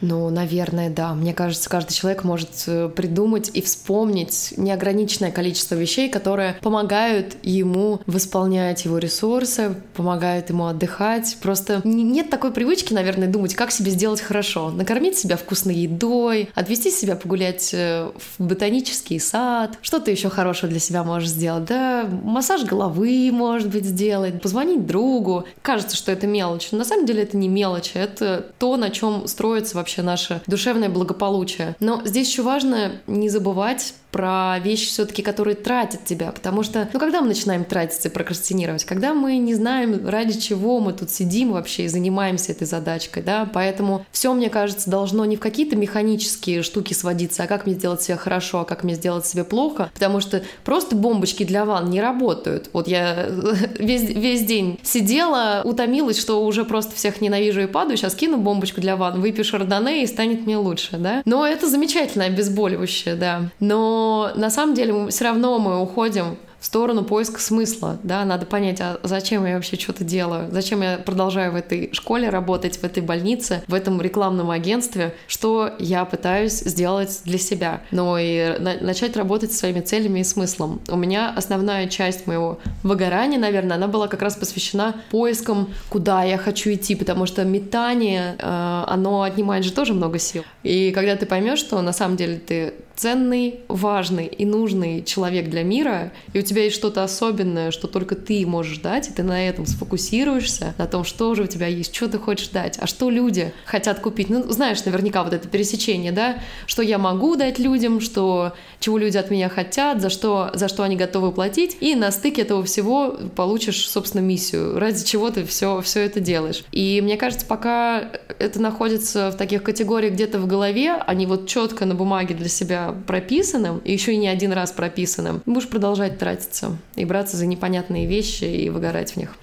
Ну, 0.00 0.30
наверное, 0.30 0.90
да. 0.90 1.14
Мне 1.14 1.34
кажется, 1.34 1.68
каждый 1.68 1.94
человек 1.94 2.24
может 2.24 2.50
э, 2.66 2.88
придумать 2.88 3.50
и 3.52 3.62
вспомнить 3.62 4.54
неограниченное 4.56 5.32
количество 5.32 5.74
вещей, 5.74 6.08
которые 6.08 6.56
помогают 6.62 7.36
ему 7.42 8.00
восполнять 8.06 8.84
его 8.84 8.98
ресурсы, 8.98 9.74
помогают 9.94 10.50
ему 10.50 10.66
отдыхать. 10.66 11.36
Просто 11.42 11.80
нет 11.84 12.30
такой 12.30 12.52
привычки, 12.52 12.92
наверное, 12.92 13.28
думать, 13.28 13.54
как 13.54 13.72
себе 13.72 13.90
сделать 13.90 14.20
хорошо. 14.20 14.70
Накормить 14.70 15.18
себя 15.18 15.36
вкусной 15.36 15.74
едой, 15.74 16.50
отвести 16.54 16.90
себя 16.90 17.16
погулять 17.16 17.70
э, 17.72 18.10
в 18.38 18.44
ботанический 18.44 19.18
сад. 19.18 19.78
Что 19.82 19.98
ты 19.98 20.12
еще 20.12 20.30
хорошего 20.30 20.70
для 20.70 20.80
себя 20.80 21.02
можешь 21.02 21.30
сделать? 21.30 21.64
Да, 21.64 22.08
массаж 22.22 22.64
головы, 22.64 23.30
может 23.32 23.68
быть, 23.68 23.84
сделать, 23.84 24.40
позвонить 24.40 24.86
другу. 24.86 25.44
Кажется, 25.62 25.96
что 25.96 26.12
это 26.12 26.26
мелочь. 26.26 26.68
Но 26.70 26.78
на 26.78 26.84
самом 26.84 27.04
деле 27.04 27.24
это 27.24 27.36
не 27.36 27.48
мелочь. 27.48 27.92
Это 27.94 28.46
то, 28.58 28.76
на 28.76 28.90
чем 28.90 29.26
строится 29.26 29.76
вообще 29.76 29.87
вообще 29.88 30.02
наше 30.02 30.42
душевное 30.46 30.90
благополучие. 30.90 31.74
Но 31.80 32.02
здесь 32.04 32.28
еще 32.28 32.42
важно 32.42 32.92
не 33.06 33.30
забывать 33.30 33.94
про 34.10 34.58
вещи 34.60 34.86
все-таки, 34.86 35.22
которые 35.22 35.54
тратят 35.54 36.04
тебя, 36.04 36.32
потому 36.32 36.62
что, 36.62 36.88
ну, 36.92 36.98
когда 36.98 37.20
мы 37.20 37.28
начинаем 37.28 37.64
тратиться 37.64 38.08
и 38.08 38.10
прокрастинировать, 38.10 38.84
когда 38.84 39.14
мы 39.14 39.36
не 39.36 39.54
знаем, 39.54 40.08
ради 40.08 40.38
чего 40.40 40.80
мы 40.80 40.92
тут 40.92 41.10
сидим 41.10 41.52
вообще 41.52 41.84
и 41.84 41.88
занимаемся 41.88 42.52
этой 42.52 42.66
задачкой, 42.66 43.22
да, 43.22 43.48
поэтому 43.52 44.06
все, 44.10 44.32
мне 44.32 44.48
кажется, 44.48 44.90
должно 44.90 45.24
не 45.24 45.36
в 45.36 45.40
какие-то 45.40 45.76
механические 45.76 46.62
штуки 46.62 46.94
сводиться, 46.94 47.42
а 47.42 47.46
как 47.46 47.66
мне 47.66 47.74
сделать 47.74 48.02
себе 48.02 48.16
хорошо, 48.16 48.60
а 48.60 48.64
как 48.64 48.84
мне 48.84 48.94
сделать 48.94 49.26
себе 49.26 49.44
плохо, 49.44 49.90
потому 49.92 50.20
что 50.20 50.42
просто 50.64 50.96
бомбочки 50.96 51.44
для 51.44 51.64
ванн 51.64 51.90
не 51.90 52.00
работают. 52.00 52.70
Вот 52.72 52.88
я 52.88 53.26
весь, 53.78 54.08
весь 54.08 54.44
день 54.44 54.78
сидела, 54.82 55.62
утомилась, 55.64 56.18
что 56.18 56.44
уже 56.44 56.64
просто 56.64 56.94
всех 56.94 57.20
ненавижу 57.20 57.60
и 57.60 57.66
падаю, 57.66 57.96
сейчас 57.96 58.14
кину 58.14 58.38
бомбочку 58.38 58.80
для 58.80 58.96
ванн, 58.96 59.20
выпью 59.20 59.44
шардоне 59.44 60.02
и 60.02 60.06
станет 60.06 60.46
мне 60.46 60.56
лучше, 60.56 60.96
да. 60.96 61.22
Но 61.24 61.46
это 61.46 61.68
замечательное 61.68 62.28
обезболивающее, 62.28 63.14
да. 63.14 63.50
Но 63.60 63.97
но 63.98 64.30
на 64.36 64.48
самом 64.48 64.74
деле 64.74 65.08
все 65.08 65.24
равно 65.24 65.58
мы 65.58 65.80
уходим 65.80 66.36
в 66.60 66.66
сторону 66.66 67.04
поиска 67.04 67.40
смысла, 67.40 67.98
да, 68.02 68.24
надо 68.24 68.44
понять, 68.44 68.80
а 68.80 68.98
зачем 69.04 69.46
я 69.46 69.54
вообще 69.54 69.76
что-то 69.76 70.02
делаю, 70.02 70.48
зачем 70.50 70.82
я 70.82 70.98
продолжаю 70.98 71.52
в 71.52 71.56
этой 71.56 71.90
школе 71.92 72.30
работать, 72.30 72.78
в 72.78 72.84
этой 72.84 73.00
больнице, 73.00 73.62
в 73.68 73.74
этом 73.74 74.00
рекламном 74.00 74.50
агентстве, 74.50 75.14
что 75.28 75.70
я 75.78 76.04
пытаюсь 76.04 76.58
сделать 76.58 77.20
для 77.24 77.38
себя, 77.38 77.82
но 77.92 78.18
и 78.18 78.58
на- 78.58 78.80
начать 78.80 79.16
работать 79.16 79.52
со 79.52 79.58
своими 79.58 79.80
целями 79.80 80.20
и 80.20 80.24
смыслом. 80.24 80.80
У 80.88 80.96
меня 80.96 81.32
основная 81.36 81.86
часть 81.86 82.26
моего 82.26 82.58
выгорания, 82.82 83.38
наверное, 83.38 83.76
она 83.76 83.86
была 83.86 84.08
как 84.08 84.22
раз 84.22 84.34
посвящена 84.34 84.96
поискам, 85.12 85.68
куда 85.90 86.24
я 86.24 86.38
хочу 86.38 86.72
идти, 86.72 86.96
потому 86.96 87.26
что 87.26 87.44
метание, 87.44 88.34
э, 88.36 88.84
оно 88.88 89.22
отнимает 89.22 89.64
же 89.64 89.72
тоже 89.72 89.94
много 89.94 90.18
сил. 90.18 90.42
И 90.64 90.90
когда 90.90 91.14
ты 91.14 91.24
поймешь, 91.24 91.60
что 91.60 91.80
на 91.82 91.92
самом 91.92 92.16
деле 92.16 92.38
ты 92.38 92.74
ценный, 92.98 93.60
важный 93.68 94.26
и 94.26 94.44
нужный 94.44 95.04
человек 95.04 95.48
для 95.48 95.62
мира, 95.62 96.12
и 96.32 96.40
у 96.40 96.42
тебя 96.42 96.64
есть 96.64 96.74
что-то 96.74 97.04
особенное, 97.04 97.70
что 97.70 97.86
только 97.86 98.16
ты 98.16 98.44
можешь 98.44 98.78
дать, 98.78 99.08
и 99.08 99.12
ты 99.12 99.22
на 99.22 99.48
этом 99.48 99.66
сфокусируешься, 99.66 100.74
на 100.78 100.86
том, 100.86 101.04
что 101.04 101.34
же 101.36 101.44
у 101.44 101.46
тебя 101.46 101.68
есть, 101.68 101.94
что 101.94 102.08
ты 102.08 102.18
хочешь 102.18 102.48
дать, 102.48 102.76
а 102.80 102.88
что 102.88 103.08
люди 103.08 103.52
хотят 103.64 104.00
купить. 104.00 104.30
Ну, 104.30 104.42
знаешь, 104.50 104.84
наверняка 104.84 105.22
вот 105.22 105.32
это 105.32 105.46
пересечение, 105.46 106.10
да, 106.10 106.40
что 106.66 106.82
я 106.82 106.98
могу 106.98 107.36
дать 107.36 107.60
людям, 107.60 108.00
что 108.00 108.52
чего 108.80 108.98
люди 108.98 109.16
от 109.16 109.30
меня 109.30 109.48
хотят, 109.48 110.00
за 110.00 110.10
что, 110.10 110.50
за 110.54 110.66
что 110.66 110.82
они 110.82 110.96
готовы 110.96 111.30
платить, 111.30 111.76
и 111.80 111.94
на 111.94 112.10
стыке 112.10 112.42
этого 112.42 112.64
всего 112.64 113.16
получишь, 113.36 113.88
собственно, 113.88 114.22
миссию, 114.22 114.76
ради 114.78 115.04
чего 115.04 115.30
ты 115.30 115.44
все, 115.44 115.80
все 115.82 116.00
это 116.00 116.18
делаешь. 116.18 116.64
И 116.72 117.00
мне 117.00 117.16
кажется, 117.16 117.46
пока 117.46 118.10
это 118.40 118.60
находится 118.60 119.30
в 119.30 119.36
таких 119.36 119.62
категориях 119.62 120.14
где-то 120.14 120.40
в 120.40 120.48
голове, 120.48 120.94
а 120.94 121.14
не 121.14 121.26
вот 121.26 121.46
четко 121.46 121.84
на 121.84 121.94
бумаге 121.94 122.34
для 122.34 122.48
себя 122.48 122.87
прописанным, 122.92 123.78
и 123.78 123.92
еще 123.92 124.12
и 124.12 124.16
не 124.16 124.28
один 124.28 124.52
раз 124.52 124.72
прописанным, 124.72 125.42
будешь 125.46 125.68
продолжать 125.68 126.18
тратиться 126.18 126.76
и 126.96 127.04
браться 127.04 127.36
за 127.36 127.46
непонятные 127.46 128.06
вещи 128.06 128.44
и 128.44 128.70
выгорать 128.70 129.12
в 129.12 129.16
них. 129.16 129.36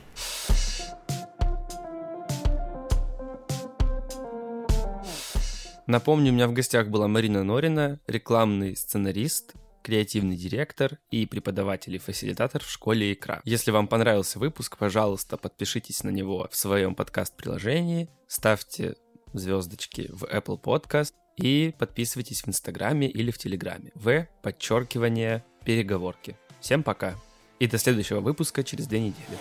Напомню, 5.88 6.31
у 6.31 6.36
меня 6.36 6.47
в 6.47 6.53
гостях 6.53 6.88
была 6.88 7.08
Марина 7.08 7.43
Норина, 7.43 7.99
рекламный 8.08 8.75
сценарист, 8.75 9.53
креативный 9.84 10.36
директор 10.36 10.97
и 11.12 11.27
преподаватель 11.27 11.93
и 11.93 11.99
фасилитатор 11.99 12.63
в 12.63 12.69
школе 12.69 13.13
Икра. 13.13 13.41
Если 13.45 13.69
вам 13.69 13.88
понравился 13.88 14.39
выпуск, 14.39 14.77
пожалуйста, 14.77 15.38
подпишитесь 15.38 16.03
на 16.03 16.10
него 16.10 16.47
в 16.51 16.55
своем 16.55 16.95
подкаст-приложении, 16.95 18.10
ставьте 18.27 18.95
звездочки 19.34 20.10
в 20.12 20.23
Apple 20.23 20.60
Podcast 20.60 21.13
и 21.38 21.74
подписывайтесь 21.78 22.41
в 22.41 22.48
Инстаграме 22.48 23.08
или 23.10 23.32
в 23.32 23.38
Телеграме. 23.38 23.91
В 23.95 24.28
подчеркивание 24.41 25.43
переговорки. 25.63 26.38
Всем 26.60 26.84
пока. 26.84 27.15
И 27.60 27.67
до 27.67 27.78
следующего 27.78 28.19
выпуска 28.19 28.63
через 28.63 28.88
две 28.88 29.00
недели. 29.00 29.38